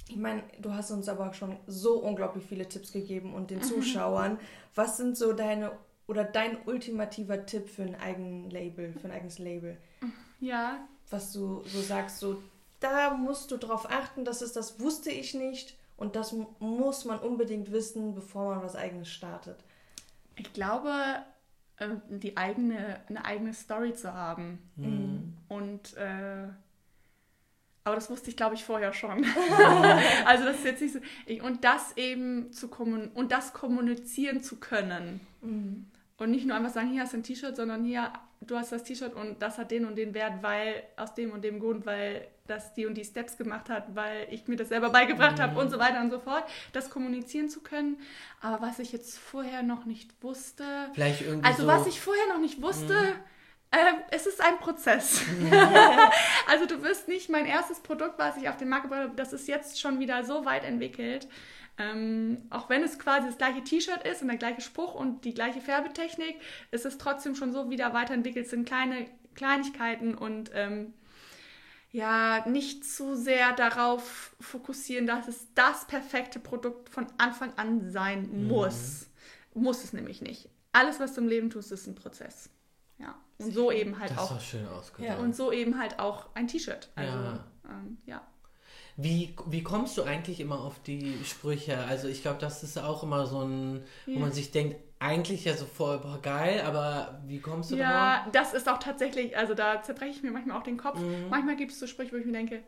[0.09, 4.39] Ich meine, du hast uns aber schon so unglaublich viele Tipps gegeben und den Zuschauern.
[4.77, 5.73] Was sind so deine
[6.07, 9.77] oder dein ultimativer Tipp für ein eigenes Label, für ein eigenes Label?
[10.39, 10.87] Ja.
[11.11, 12.43] Was du so sagst, so
[12.81, 17.19] da musst du drauf achten, das ist das wusste ich nicht und das muss man
[17.19, 19.57] unbedingt wissen, bevor man was eigenes startet.
[20.37, 20.93] Ich glaube,
[21.79, 25.35] ähm, die eigene, eine eigene Story zu haben mhm.
[25.49, 26.49] und äh,
[27.85, 29.25] Aber das wusste ich, glaube ich, vorher schon.
[30.27, 31.47] also das ist jetzt nicht so.
[31.47, 35.21] Und das eben zu kommun und das kommunizieren zu können.
[35.41, 35.87] Mhm.
[36.19, 38.85] Und nicht nur einfach sagen, hier hast du ein T-Shirt, sondern hier, du hast das
[38.85, 42.29] T-Shirt und das hat den und den Wert, weil aus dem und dem Grund, weil
[42.47, 45.43] das die und die Steps gemacht hat, weil ich mir das selber beigebracht mhm.
[45.43, 46.45] habe und so weiter und so fort.
[46.73, 47.99] Das kommunizieren zu können.
[48.41, 50.65] Aber was ich jetzt vorher noch nicht wusste.
[50.95, 51.47] Vielleicht irgendwie.
[51.47, 52.95] Also so was ich vorher noch nicht wusste.
[52.95, 53.21] Mhm
[53.73, 55.23] ähm, es ist ein Prozess.
[56.49, 59.33] also du wirst nicht mein erstes Produkt, was ich auf den Markt gebracht habe, das
[59.33, 61.29] ist jetzt schon wieder so weit entwickelt.
[61.79, 65.35] Ähm, auch wenn es quasi das gleiche T-Shirt ist und der gleiche Spruch und die
[65.35, 66.37] gleiche Färbetechnik,
[66.71, 68.47] ist es trotzdem schon so wieder weiterentwickelt.
[68.47, 70.95] Es sind kleine Kleinigkeiten und ähm,
[71.91, 78.29] ja, nicht zu sehr darauf fokussieren, dass es das perfekte Produkt von Anfang an sein
[78.31, 78.49] mhm.
[78.49, 79.09] muss.
[79.55, 79.63] Mhm.
[79.63, 80.49] Muss es nämlich nicht.
[80.73, 82.51] Alles, was du im Leben tust, ist ein Prozess.
[82.99, 83.15] Ja.
[83.39, 84.23] Und so eben halt das auch.
[84.25, 85.09] Das war schön ausgedrückt.
[85.09, 86.91] Ja, und so eben halt auch ein T-Shirt.
[86.97, 87.45] Also, ja.
[87.69, 88.27] Ähm, ja.
[88.97, 91.79] Wie, wie kommst du eigentlich immer auf die Sprüche?
[91.85, 94.15] Also ich glaube, das ist auch immer so ein, ja.
[94.15, 97.83] wo man sich denkt, eigentlich ja so voll boah, geil, aber wie kommst du da?
[97.83, 98.33] Ja, drauf?
[98.33, 100.99] das ist auch tatsächlich, also da zerbreche ich mir manchmal auch den Kopf.
[100.99, 101.29] Mhm.
[101.29, 102.63] Manchmal gibt es so Sprüche, wo ich mir denke,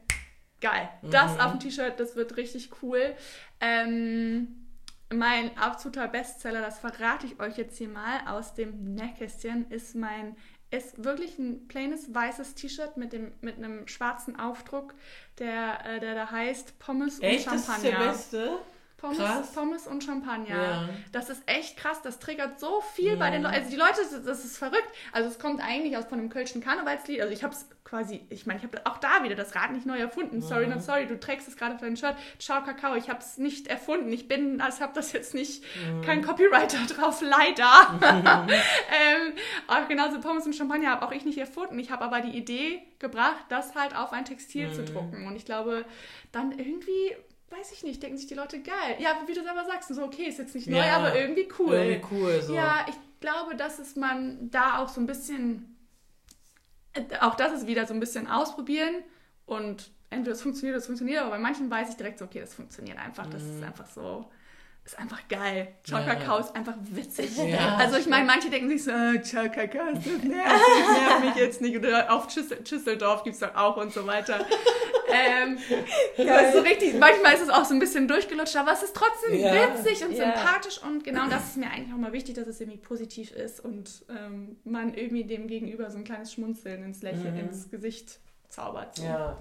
[0.60, 1.40] geil, das mhm.
[1.40, 3.14] auf dem T-Shirt, das wird richtig cool.
[3.60, 4.68] Ähm,
[5.10, 10.36] mein absoluter Bestseller, das verrate ich euch jetzt hier mal aus dem Nähkästchen, ist mein
[10.70, 14.94] ist wirklich ein plaines weißes T-Shirt mit, mit einem schwarzen Aufdruck,
[15.38, 17.46] der, äh, der da heißt Pommes Echt?
[17.46, 17.98] und Champagner.
[17.98, 18.58] Das ist der beste?
[18.98, 20.56] Pommes, Pommes und Champagner.
[20.56, 20.88] Ja.
[21.12, 22.02] Das ist echt krass.
[22.02, 23.14] Das triggert so viel ja.
[23.14, 23.54] bei den Leuten.
[23.54, 24.90] Also die Leute, das ist verrückt.
[25.12, 27.20] Also es kommt eigentlich aus von dem Kölschen Karnevalslied.
[27.20, 29.86] Also ich habe es quasi, ich meine, ich habe auch da wieder das Rad nicht
[29.86, 30.42] neu erfunden.
[30.42, 31.06] Sorry, not sorry.
[31.06, 32.16] Du trägst es gerade auf deinem Shirt.
[32.40, 32.96] Ciao Kakao.
[32.96, 34.12] Ich habe es nicht erfunden.
[34.12, 36.02] Ich bin, also habe das jetzt nicht, mhm.
[36.02, 38.00] kein Copywriter drauf, leider.
[38.50, 39.32] ähm,
[39.68, 41.78] aber genauso Pommes und Champagner habe auch ich nicht erfunden.
[41.78, 44.72] Ich habe aber die Idee gebracht, das halt auf ein Textil mhm.
[44.72, 45.28] zu drucken.
[45.28, 45.84] Und ich glaube,
[46.32, 47.14] dann irgendwie
[47.50, 48.96] weiß ich nicht, denken sich die Leute geil.
[48.98, 51.74] Ja, wie du selber sagst, so okay, ist jetzt nicht neu, ja, aber irgendwie cool.
[51.74, 52.54] Irgendwie cool so.
[52.54, 55.76] Ja, ich glaube, dass es man da auch so ein bisschen,
[56.92, 58.96] äh, auch das ist wieder so ein bisschen ausprobieren
[59.46, 62.40] und entweder es funktioniert oder es funktioniert, aber bei manchen weiß ich direkt so, okay,
[62.40, 63.56] das funktioniert einfach, das mhm.
[63.56, 64.30] ist einfach so
[64.88, 65.68] ist einfach geil.
[65.84, 67.36] Ciao Kakao ist einfach witzig.
[67.36, 70.28] Ja, also ich meine, manche denken sich so, äh, Ciao Kakao ist das nervig,
[70.98, 71.76] nervt mich jetzt nicht.
[71.76, 74.46] Oder auf Schüsseldorf gibt es dann auch und so weiter.
[75.12, 75.58] ähm,
[76.16, 78.96] das ist so richtig, manchmal ist es auch so ein bisschen durchgelutscht, aber es ist
[78.96, 79.52] trotzdem ja.
[79.52, 80.24] witzig und ja.
[80.24, 83.60] sympathisch und genau das ist mir eigentlich auch mal wichtig, dass es irgendwie positiv ist
[83.62, 87.40] und ähm, man irgendwie dem Gegenüber so ein kleines Schmunzeln ins Lächeln, mhm.
[87.40, 88.96] ins Gesicht zaubert.
[88.96, 89.04] So.
[89.04, 89.36] ja.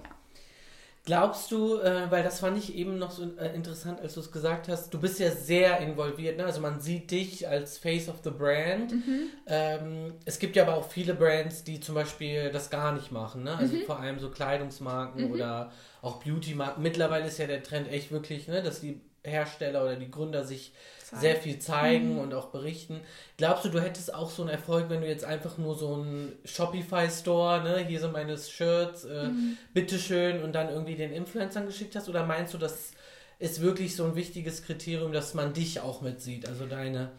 [1.08, 4.30] Glaubst du, äh, weil das fand ich eben noch so äh, interessant, als du es
[4.30, 6.44] gesagt hast, du bist ja sehr involviert, ne?
[6.44, 8.92] also man sieht dich als Face of the Brand.
[8.92, 9.30] Mhm.
[9.46, 13.44] Ähm, es gibt ja aber auch viele Brands, die zum Beispiel das gar nicht machen,
[13.44, 13.56] ne?
[13.56, 13.84] also mhm.
[13.84, 15.32] vor allem so Kleidungsmarken mhm.
[15.32, 16.84] oder auch Beauty-Marken.
[16.84, 18.62] Mittlerweile ist ja der Trend echt wirklich, ne?
[18.62, 20.74] dass die Hersteller oder die Gründer sich
[21.10, 21.22] zeigen.
[21.22, 22.20] sehr viel zeigen mhm.
[22.20, 23.02] und auch berichten.
[23.38, 26.34] Glaubst du, du hättest auch so einen Erfolg, wenn du jetzt einfach nur so einen
[26.46, 29.58] Shopify-Store, ne, hier sind meine Shirts, äh, mhm.
[29.74, 32.10] bitteschön, und dann irgendwie den Influencern geschickt hast?
[32.10, 32.92] Oder meinst du, das
[33.40, 37.12] ist wirklich so ein wichtiges Kriterium, dass man dich auch mitsieht, also deine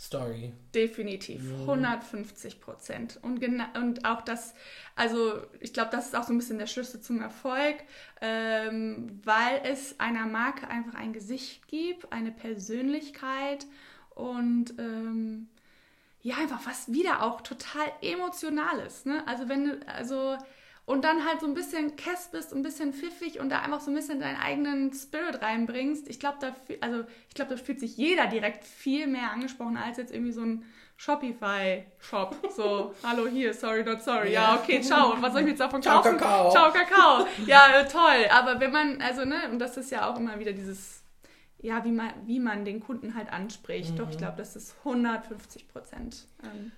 [0.00, 0.54] Story.
[0.74, 3.18] Definitiv, 150 Prozent.
[3.20, 3.44] Und,
[3.76, 4.54] und auch das,
[4.96, 7.76] also ich glaube, das ist auch so ein bisschen der Schlüssel zum Erfolg,
[8.22, 13.66] ähm, weil es einer Marke einfach ein Gesicht gibt, eine Persönlichkeit
[14.14, 15.48] und ähm,
[16.22, 19.04] ja, einfach was wieder auch total Emotionales.
[19.04, 19.22] Ne?
[19.26, 20.38] Also wenn du, also
[20.90, 23.92] und dann halt so ein bisschen Kess bist, ein bisschen pfiffig und da einfach so
[23.92, 26.08] ein bisschen deinen eigenen Spirit reinbringst.
[26.08, 29.98] Ich glaube, da, also, ich glaub, da fühlt sich jeder direkt viel mehr angesprochen als
[29.98, 30.64] jetzt irgendwie so ein
[30.96, 32.50] Shopify-Shop.
[32.56, 34.32] So, hallo hier, sorry, not sorry.
[34.32, 35.12] Ja, okay, ciao.
[35.12, 36.18] Und was soll ich jetzt davon kaufen?
[36.18, 36.50] Ciao, Kakao.
[36.50, 37.26] Ciao, Kakao.
[37.46, 38.26] Ja, äh, toll.
[38.28, 41.04] Aber wenn man, also, ne, und das ist ja auch immer wieder dieses,
[41.60, 43.92] ja, wie man, wie man den Kunden halt anspricht.
[43.92, 43.96] Mhm.
[43.96, 46.26] Doch, ich glaube, das ist 150 Prozent.
[46.42, 46.72] Ähm,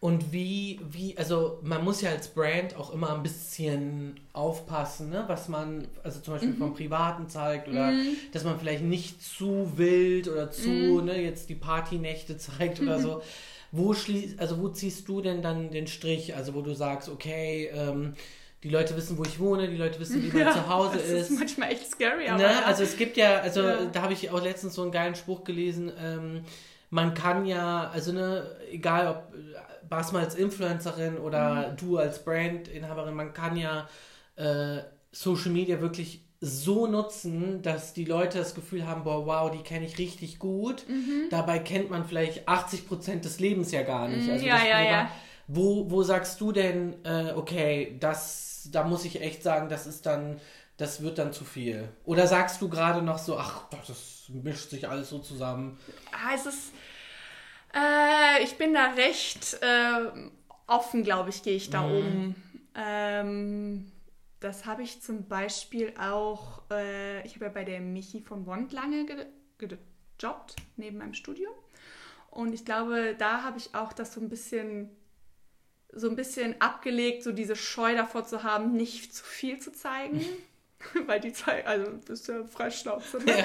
[0.00, 5.24] und wie, wie, also man muss ja als Brand auch immer ein bisschen aufpassen, ne?
[5.26, 6.58] was man, also zum Beispiel mhm.
[6.58, 8.16] vom Privaten zeigt oder mhm.
[8.32, 11.04] dass man vielleicht nicht zu wild oder zu, mhm.
[11.06, 13.22] ne, jetzt die Partynächte zeigt oder so.
[13.70, 16.34] Wo schließt, also wo ziehst du denn dann den Strich?
[16.34, 18.14] Also wo du sagst, okay, ähm,
[18.62, 21.12] die Leute wissen, wo ich wohne, die Leute wissen, wie mein ja, Zuhause das ist.
[21.12, 22.38] Das ist manchmal echt scary, aber.
[22.38, 22.44] Ne?
[22.44, 22.62] Ja.
[22.64, 23.84] Also es gibt ja, also ja.
[23.84, 26.44] da habe ich auch letztens so einen geilen Spruch gelesen, ähm,
[26.90, 29.32] man kann ja, also ne, egal ob
[29.88, 31.76] Basma als Influencerin oder mhm.
[31.76, 33.88] du als Brandinhaberin, man kann ja
[34.36, 34.78] äh,
[35.12, 39.86] Social Media wirklich so nutzen, dass die Leute das Gefühl haben, boah, wow, die kenne
[39.86, 40.84] ich richtig gut.
[40.88, 41.28] Mhm.
[41.30, 44.26] Dabei kennt man vielleicht 80 Prozent des Lebens ja gar nicht.
[44.26, 45.10] Mhm, also ja, ja, ja.
[45.48, 50.06] wo, wo sagst du denn, äh, okay, das, da muss ich echt sagen, das ist
[50.06, 50.40] dann,
[50.78, 51.88] das wird dann zu viel?
[52.04, 55.78] Oder sagst du gerade noch so, ach, das mischt sich alles so zusammen?
[56.12, 56.72] Ah, es ist,
[57.74, 60.28] äh, ich bin da recht äh,
[60.66, 61.96] offen, glaube ich, gehe ich da mhm.
[61.96, 62.34] um.
[62.76, 63.92] Ähm,
[64.38, 68.72] das habe ich zum Beispiel auch, äh, ich habe ja bei der Michi von Wond
[68.72, 69.04] lange
[69.58, 71.54] gejobbt, neben meinem Studium.
[72.30, 74.90] Und ich glaube, da habe ich auch das so ein bisschen
[75.90, 80.20] so ein bisschen abgelegt, so diese Scheu davor zu haben, nicht zu viel zu zeigen.
[81.06, 83.32] Weil die Zeit, also bist ja Freischnauze, ne?
[83.32, 83.44] Ja.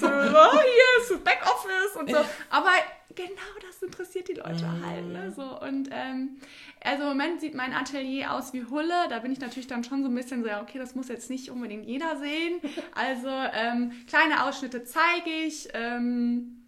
[0.00, 2.16] So, oh, hier ist das Backoffice und so.
[2.50, 2.70] Aber
[3.14, 4.86] genau das interessiert die Leute mm.
[4.86, 5.32] halt, ne?
[5.34, 6.38] So, und ähm,
[6.82, 9.08] also im Moment sieht mein Atelier aus wie Hulle.
[9.10, 11.30] Da bin ich natürlich dann schon so ein bisschen so, ja, okay, das muss jetzt
[11.30, 12.60] nicht unbedingt jeder sehen.
[12.94, 15.68] Also ähm, kleine Ausschnitte zeige ich.
[15.72, 16.62] Ähm,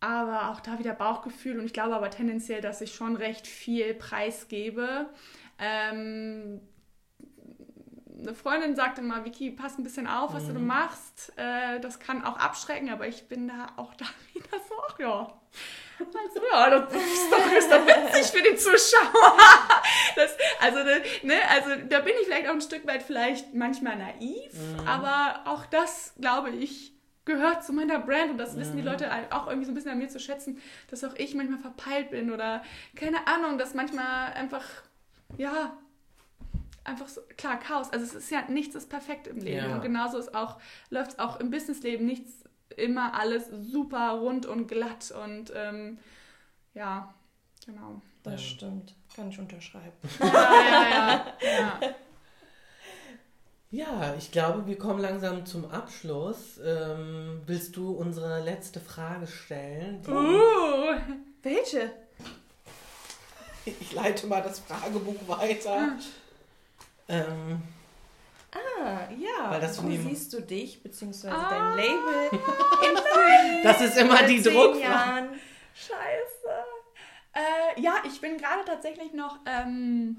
[0.00, 3.94] aber auch da wieder Bauchgefühl und ich glaube aber tendenziell, dass ich schon recht viel
[3.94, 5.08] preisgebe.
[5.60, 6.60] Ähm,
[8.22, 10.54] eine Freundin sagte mal, Vicky, pass ein bisschen auf, was mhm.
[10.54, 11.32] du machst.
[11.36, 15.38] Äh, das kann auch abschrecken, aber ich bin da auch da wieder so, ach ja.
[15.98, 19.38] Also ja, das ist doch, ist doch witzig für den Zuschauer.
[20.14, 20.78] Das, also,
[21.22, 24.86] ne, also da bin ich vielleicht auch ein Stück weit vielleicht manchmal naiv, mhm.
[24.86, 26.92] aber auch das, glaube ich,
[27.24, 28.88] gehört zu meiner Brand und das wissen die mhm.
[28.88, 32.10] Leute auch irgendwie so ein bisschen an mir zu schätzen, dass auch ich manchmal verpeilt
[32.10, 32.62] bin oder
[32.94, 34.64] keine Ahnung, dass manchmal einfach,
[35.38, 35.76] ja,
[36.84, 37.90] einfach so, klar, Chaos.
[37.90, 39.74] Also es ist ja, nichts ist perfekt im Leben ja.
[39.74, 40.58] und genauso ist auch,
[40.90, 42.44] läuft es auch im Businessleben nichts
[42.76, 45.98] immer alles super rund und glatt und ähm,
[46.74, 47.12] ja,
[47.66, 48.00] genau.
[48.22, 48.38] Das ja.
[48.38, 49.92] stimmt, kann ich unterschreiben.
[50.20, 51.78] ja, ja, ja.
[51.80, 51.80] ja.
[53.74, 56.60] Ja, ich glaube, wir kommen langsam zum Abschluss.
[56.62, 60.02] Ähm, willst du unsere letzte Frage stellen?
[60.06, 60.94] Uh,
[61.42, 61.90] welche?
[63.64, 65.96] Ich leite mal das Fragebuch weiter.
[67.12, 67.16] Ah.
[67.16, 67.62] Ähm,
[68.52, 69.50] ah, ja.
[69.50, 71.50] Weil das Wo siehst du dich, beziehungsweise ah.
[71.50, 75.28] dein Label in fünf Das ist immer die Druckfrage.
[75.74, 76.64] Scheiße.
[77.34, 79.38] Äh, ja, ich bin gerade tatsächlich noch...
[79.46, 80.16] Ähm,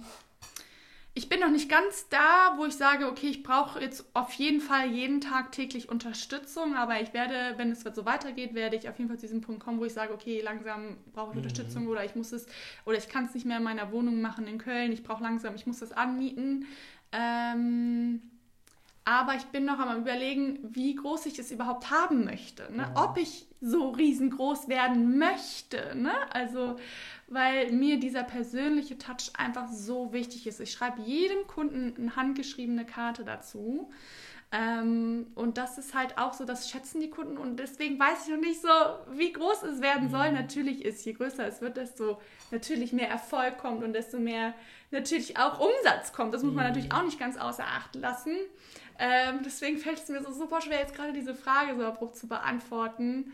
[1.15, 4.59] ich bin noch nicht ganz da, wo ich sage, okay, ich brauche jetzt auf jeden
[4.59, 8.97] Fall jeden Tag täglich Unterstützung, aber ich werde, wenn es so weitergeht, werde ich auf
[8.97, 11.43] jeden Fall zu diesem Punkt kommen, wo ich sage, okay, langsam brauche ich mhm.
[11.43, 12.47] Unterstützung oder ich muss es,
[12.85, 15.53] oder ich kann es nicht mehr in meiner Wohnung machen in Köln, ich brauche langsam,
[15.53, 16.65] ich muss das anmieten.
[17.11, 18.21] Ähm,
[19.05, 22.71] aber ich bin noch am überlegen, wie groß ich es überhaupt haben möchte.
[22.71, 22.89] Ne?
[22.95, 23.03] Ja.
[23.03, 25.93] Ob ich so riesengroß werden möchte.
[25.95, 26.13] Ne?
[26.31, 26.77] Also,
[27.33, 30.59] weil mir dieser persönliche Touch einfach so wichtig ist.
[30.59, 33.91] Ich schreibe jedem Kunden eine handgeschriebene Karte dazu.
[34.51, 38.35] Ähm, und das ist halt auch so, das schätzen die Kunden und deswegen weiß ich
[38.35, 38.67] noch nicht so,
[39.13, 40.29] wie groß es werden soll.
[40.29, 40.35] Mhm.
[40.35, 44.53] Natürlich ist, je größer es wird, desto natürlich mehr Erfolg kommt und desto mehr
[44.91, 46.35] natürlich auch Umsatz kommt.
[46.35, 46.69] Das muss man mhm.
[46.69, 48.35] natürlich auch nicht ganz außer Acht lassen.
[48.99, 52.27] Ähm, deswegen fällt es mir so super schwer, jetzt gerade diese Frage so abrupt zu
[52.27, 53.33] beantworten.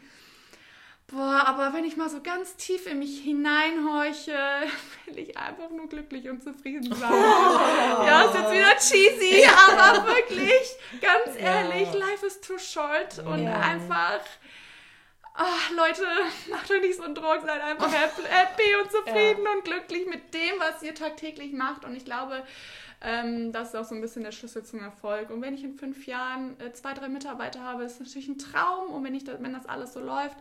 [1.12, 4.38] Boah, aber wenn ich mal so ganz tief in mich hineinhorche,
[5.06, 7.12] will ich einfach nur glücklich und zufrieden sein.
[7.12, 7.60] Oh.
[8.06, 12.00] Ja, ist jetzt wieder cheesy, aber wirklich, ganz ehrlich, ja.
[12.00, 13.60] life is too short und ja.
[13.60, 14.22] einfach,
[15.38, 16.06] oh, Leute,
[16.50, 20.60] macht euch nicht so einen Druck, seid einfach happy und zufrieden und glücklich mit dem,
[20.60, 21.86] was ihr tagtäglich macht.
[21.86, 22.44] Und ich glaube,
[23.02, 25.30] ähm, das ist auch so ein bisschen der Schlüssel zum Erfolg.
[25.30, 28.92] Und wenn ich in fünf Jahren äh, zwei, drei Mitarbeiter habe, ist natürlich ein Traum.
[28.92, 30.38] Und wenn, ich das, wenn das alles so läuft,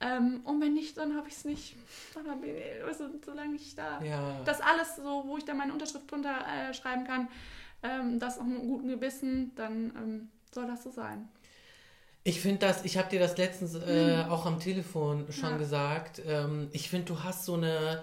[0.00, 1.76] ähm, und wenn nicht, dann habe ich es nicht.
[2.14, 4.40] Dann habe ich, also, solange ich da ja.
[4.44, 7.28] das alles so, wo ich dann meine Unterschrift drunter äh, schreiben kann,
[7.82, 11.28] ähm, das auch mit einem guten Gewissen, dann ähm, soll das so sein.
[12.22, 14.30] Ich finde das, ich habe dir das letztens äh, mhm.
[14.30, 15.56] auch am Telefon schon ja.
[15.56, 16.20] gesagt.
[16.26, 18.02] Ähm, ich finde, du hast so eine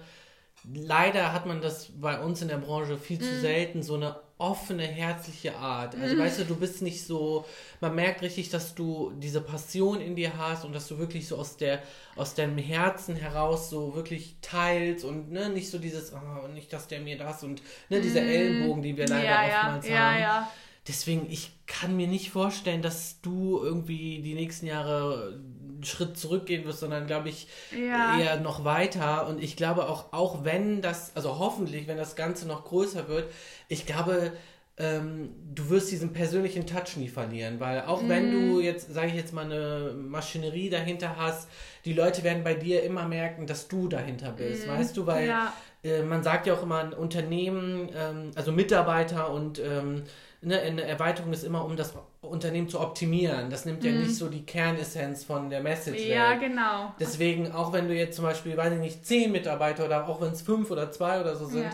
[0.74, 3.40] leider hat man das bei uns in der Branche viel zu mm.
[3.40, 5.96] selten, so eine offene, herzliche Art.
[5.96, 6.18] Also mm.
[6.18, 7.44] weißt du, du bist nicht so,
[7.80, 11.36] man merkt richtig, dass du diese Passion in dir hast und dass du wirklich so
[11.36, 11.82] aus der,
[12.16, 16.86] aus deinem Herzen heraus so wirklich teilst und ne, nicht so dieses, oh, nicht, dass
[16.86, 18.28] der mir das und ne, diese mm.
[18.28, 20.14] Ellenbogen, die wir leider ja, oftmals ja, haben.
[20.14, 20.52] Ja, ja.
[20.86, 25.38] Deswegen, ich kann mir nicht vorstellen, dass du irgendwie die nächsten Jahre
[25.78, 28.18] einen Schritt zurückgehen wirst, sondern glaube ich ja.
[28.18, 29.26] eher noch weiter.
[29.28, 33.30] Und ich glaube auch, auch wenn das, also hoffentlich, wenn das Ganze noch größer wird,
[33.68, 34.32] ich glaube,
[34.76, 38.08] ähm, du wirst diesen persönlichen Touch nie verlieren, weil auch mm.
[38.08, 38.60] wenn du mhm.
[38.60, 41.48] jetzt, sage ich jetzt mal, eine Maschinerie dahinter hast,
[41.84, 44.70] die Leute werden bei dir immer merken, dass du dahinter bist, mm.
[44.70, 45.52] weißt du, weil ja.
[45.82, 50.04] äh, man sagt ja auch immer, ein Unternehmen, ähm, also Mitarbeiter und ähm,
[50.42, 53.48] ne, eine Erweiterung ist immer, um das Unternehmen zu optimieren.
[53.50, 56.40] Das nimmt ja nicht so die Kernessenz von der Message Ja, weg.
[56.40, 56.92] genau.
[56.98, 60.32] Deswegen, auch wenn du jetzt zum Beispiel, weiß ich nicht, zehn Mitarbeiter oder auch wenn
[60.32, 61.70] es fünf oder zwei oder so sind, Ja.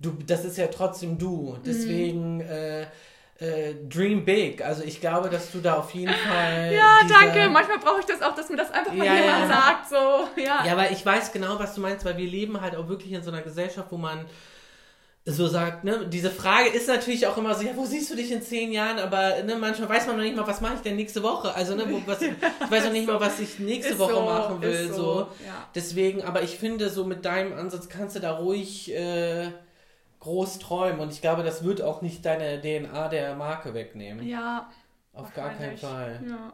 [0.00, 1.56] du, das ist ja trotzdem du.
[1.64, 2.82] Deswegen äh,
[3.38, 4.64] äh, dream big.
[4.64, 6.72] Also ich glaube, dass du da auf jeden Fall.
[6.74, 7.48] Ja, danke.
[7.48, 9.48] Manchmal brauche ich das auch, dass mir das einfach mal Ja, jemand ja.
[9.48, 9.88] sagt.
[9.90, 10.64] So, ja.
[10.66, 13.22] Ja, aber ich weiß genau, was du meinst, weil wir leben halt auch wirklich in
[13.22, 14.24] so einer Gesellschaft, wo man
[15.26, 18.30] so sagt, ne, diese Frage ist natürlich auch immer so, ja, wo siehst du dich
[18.30, 20.96] in zehn Jahren, aber ne, manchmal weiß man noch nicht mal, was mache ich denn
[20.96, 21.54] nächste Woche?
[21.54, 22.34] Also, ne, wo, was, ich
[22.68, 24.94] weiß noch nicht mal, was ich nächste Woche so, machen will, so.
[24.94, 25.66] so, ja.
[25.74, 29.50] Deswegen, aber ich finde, so mit deinem Ansatz kannst du da ruhig äh,
[30.20, 34.26] groß träumen und ich glaube, das wird auch nicht deine DNA der Marke wegnehmen.
[34.26, 34.70] Ja.
[35.14, 35.78] Auf gar keinen.
[35.78, 36.22] Fall.
[36.28, 36.52] Ja.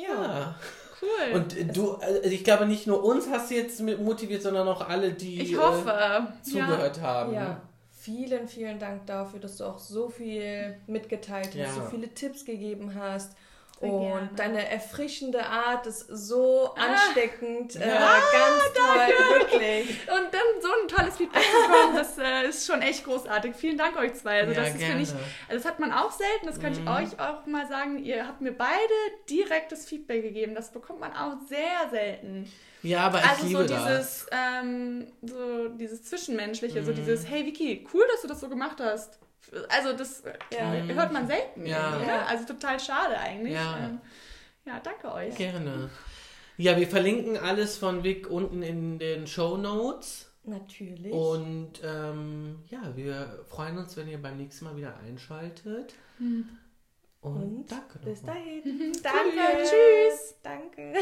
[0.00, 0.54] Ja.
[1.00, 1.34] Cool.
[1.36, 4.88] Und äh, du, also ich glaube, nicht nur uns hast du jetzt motiviert, sondern auch
[4.88, 5.90] alle, die ich hoffe.
[5.90, 7.32] äh, zugehört haben.
[7.34, 7.60] Ja,
[7.92, 11.72] vielen, vielen Dank dafür, dass du auch so viel mitgeteilt hast, Ja.
[11.72, 13.32] so viele Tipps gegeben hast.
[13.80, 14.30] Sehr und gerne.
[14.36, 17.76] deine erfrischende Art ist so ansteckend.
[17.76, 18.14] Äh, Ja.
[18.32, 19.90] ganz toll, wirklich.
[20.08, 23.54] Und dann so ein tolles Feedback zu bekommen, das äh, ist schon echt großartig.
[23.54, 24.40] Vielen Dank euch zwei.
[24.40, 25.24] Also Ja, das ist, finde ich, gerne.
[25.48, 26.88] also das hat man auch selten, das kann Mhm.
[27.06, 28.02] ich euch auch mal sagen.
[28.04, 28.72] Ihr habt mir beide
[29.30, 30.54] direktes Feedback gegeben.
[30.54, 32.50] Das bekommt man auch sehr selten.
[32.82, 33.84] Ja, aber ich Also so liebe das.
[33.86, 36.96] dieses, ähm, so dieses Zwischenmenschliche, so Mhm.
[36.96, 39.18] dieses, hey Vicky, cool, dass du das so gemacht hast.
[39.68, 40.22] Also das
[40.52, 40.74] Ja.
[40.74, 41.66] äh, hört man selten.
[41.66, 41.98] Ja.
[41.98, 42.26] ne?
[42.26, 43.54] Also total schade eigentlich.
[43.54, 43.78] Ja.
[43.78, 44.00] Ähm,
[44.64, 45.34] ja, danke euch.
[45.36, 45.90] Gerne.
[46.56, 50.26] Ja, wir verlinken alles von Vic unten in den Show Notes.
[50.44, 51.12] Natürlich.
[51.12, 55.94] Und ähm, ja, wir freuen uns, wenn ihr beim nächsten Mal wieder einschaltet.
[56.18, 56.48] Und,
[57.20, 58.62] Und danke bis dahin.
[59.02, 60.36] Danke, tschüss.
[60.42, 60.92] Danke.